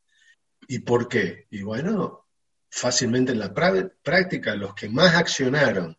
¿Y 0.67 0.79
por 0.79 1.07
qué? 1.07 1.47
Y 1.49 1.61
bueno, 1.61 2.27
fácilmente 2.71 3.33
en 3.33 3.39
la 3.39 3.53
práctica 3.53 4.55
los 4.55 4.73
que 4.73 4.87
más 4.87 5.13
accionaron 5.15 5.95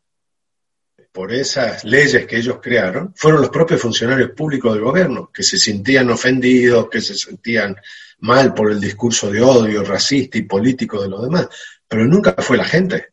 por 1.13 1.31
esas 1.31 1.85
leyes 1.85 2.27
que 2.27 2.39
ellos 2.39 2.59
crearon 2.63 3.13
fueron 3.15 3.43
los 3.43 3.51
propios 3.51 3.83
funcionarios 3.83 4.31
públicos 4.31 4.73
del 4.73 4.83
gobierno, 4.83 5.31
que 5.31 5.43
se 5.43 5.59
sentían 5.59 6.09
ofendidos, 6.09 6.89
que 6.89 7.03
se 7.03 7.15
sentían 7.15 7.77
mal 8.21 8.55
por 8.55 8.71
el 8.73 8.81
discurso 8.81 9.31
de 9.31 9.43
odio 9.43 9.85
racista 9.85 10.39
y 10.39 10.43
político 10.43 11.03
de 11.03 11.11
los 11.11 11.23
demás, 11.23 11.49
pero 11.87 12.07
nunca 12.07 12.35
fue 12.39 12.57
la 12.57 12.65
gente, 12.65 13.13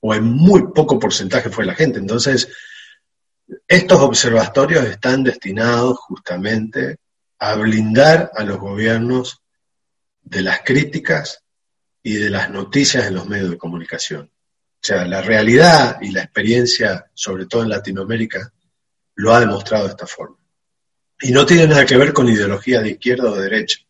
o 0.00 0.14
en 0.14 0.24
muy 0.24 0.70
poco 0.74 0.98
porcentaje 0.98 1.48
fue 1.48 1.64
la 1.64 1.74
gente. 1.74 1.98
Entonces, 1.98 2.48
estos 3.66 4.00
observatorios 4.00 4.84
están 4.84 5.24
destinados 5.24 5.96
justamente 6.00 6.98
a 7.38 7.54
blindar 7.54 8.30
a 8.34 8.44
los 8.44 8.58
gobiernos 8.58 9.40
de 10.20 10.42
las 10.42 10.60
críticas 10.60 11.42
y 12.08 12.16
de 12.16 12.30
las 12.30 12.48
noticias 12.48 13.06
en 13.06 13.16
los 13.16 13.28
medios 13.28 13.50
de 13.50 13.58
comunicación. 13.58 14.22
O 14.22 14.80
sea, 14.80 15.04
la 15.04 15.20
realidad 15.20 15.98
y 16.00 16.10
la 16.10 16.22
experiencia, 16.22 17.10
sobre 17.12 17.44
todo 17.44 17.64
en 17.64 17.68
Latinoamérica, 17.68 18.50
lo 19.16 19.34
ha 19.34 19.40
demostrado 19.40 19.84
de 19.84 19.90
esta 19.90 20.06
forma. 20.06 20.38
Y 21.20 21.32
no 21.32 21.44
tiene 21.44 21.66
nada 21.66 21.84
que 21.84 21.98
ver 21.98 22.14
con 22.14 22.26
ideología 22.26 22.80
de 22.80 22.92
izquierda 22.92 23.30
o 23.30 23.34
de 23.34 23.42
derecha. 23.42 23.80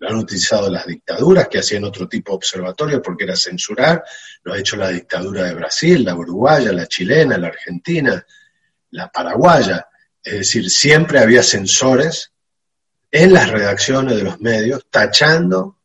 Lo 0.00 0.08
han 0.08 0.16
utilizado 0.16 0.68
las 0.68 0.86
dictaduras 0.86 1.46
que 1.46 1.60
hacían 1.60 1.84
otro 1.84 2.08
tipo 2.08 2.32
de 2.32 2.36
observatorio 2.38 3.00
porque 3.00 3.22
era 3.22 3.36
censurar. 3.36 4.02
Lo 4.42 4.54
ha 4.54 4.58
hecho 4.58 4.74
la 4.74 4.88
dictadura 4.88 5.44
de 5.44 5.54
Brasil, 5.54 6.02
la 6.02 6.16
uruguaya, 6.16 6.72
la 6.72 6.88
chilena, 6.88 7.38
la 7.38 7.46
argentina, 7.46 8.26
la 8.90 9.08
paraguaya. 9.08 9.86
Es 10.20 10.34
decir, 10.34 10.68
siempre 10.68 11.20
había 11.20 11.44
censores 11.44 12.32
en 13.08 13.32
las 13.32 13.50
redacciones 13.50 14.16
de 14.16 14.24
los 14.24 14.40
medios 14.40 14.84
tachando 14.90 15.78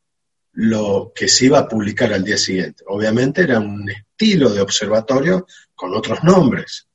lo 0.60 1.12
que 1.14 1.28
se 1.28 1.46
iba 1.46 1.60
a 1.60 1.68
publicar 1.68 2.12
al 2.12 2.24
día 2.24 2.38
siguiente. 2.38 2.84
Obviamente 2.88 3.44
era 3.44 3.60
un 3.60 3.88
estilo 3.92 4.50
de 4.50 4.62
observatorio 4.62 5.46
con 5.76 5.94
otros 5.94 6.24
nombres. 6.24 6.88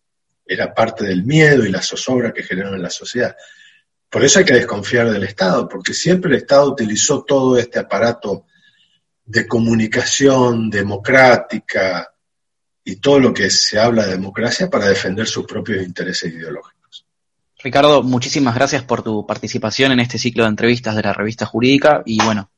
Era 0.44 0.74
parte 0.74 1.04
del 1.04 1.22
miedo 1.22 1.64
y 1.64 1.70
la 1.70 1.80
zozobra 1.80 2.32
que 2.32 2.42
generó 2.42 2.74
en 2.74 2.82
la 2.82 2.90
sociedad. 2.90 3.36
Por 4.10 4.24
eso 4.24 4.40
hay 4.40 4.44
que 4.44 4.54
desconfiar 4.54 5.12
del 5.12 5.22
Estado, 5.22 5.68
porque 5.68 5.94
siempre 5.94 6.32
el 6.32 6.38
Estado 6.38 6.72
utilizó 6.72 7.22
todo 7.22 7.56
este 7.56 7.78
aparato 7.78 8.46
de 9.24 9.46
comunicación 9.46 10.68
democrática 10.68 12.12
y 12.82 12.96
todo 12.96 13.20
lo 13.20 13.32
que 13.32 13.48
se 13.48 13.78
habla 13.78 14.06
de 14.06 14.12
democracia 14.12 14.68
para 14.68 14.88
defender 14.88 15.28
sus 15.28 15.46
propios 15.46 15.84
intereses 15.84 16.32
ideológicos. 16.32 17.06
Ricardo, 17.62 18.02
muchísimas 18.02 18.56
gracias 18.56 18.82
por 18.82 19.04
tu 19.04 19.24
participación 19.24 19.92
en 19.92 20.00
este 20.00 20.18
ciclo 20.18 20.42
de 20.42 20.50
entrevistas 20.50 20.96
de 20.96 21.02
la 21.02 21.12
revista 21.12 21.46
jurídica 21.46 22.02
y 22.04 22.20
bueno, 22.24 22.50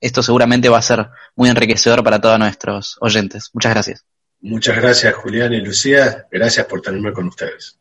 esto 0.00 0.22
seguramente 0.22 0.68
va 0.68 0.78
a 0.78 0.82
ser 0.82 1.08
muy 1.36 1.48
enriquecedor 1.48 2.02
para 2.02 2.20
todos 2.20 2.38
nuestros 2.38 2.96
oyentes. 3.00 3.50
Muchas 3.52 3.72
gracias. 3.72 4.04
Muchas 4.40 4.76
gracias 4.76 5.14
Julián 5.14 5.52
y 5.52 5.60
Lucía, 5.60 6.26
gracias 6.30 6.66
por 6.66 6.80
tenerme 6.80 7.12
con 7.12 7.26
ustedes. 7.26 7.78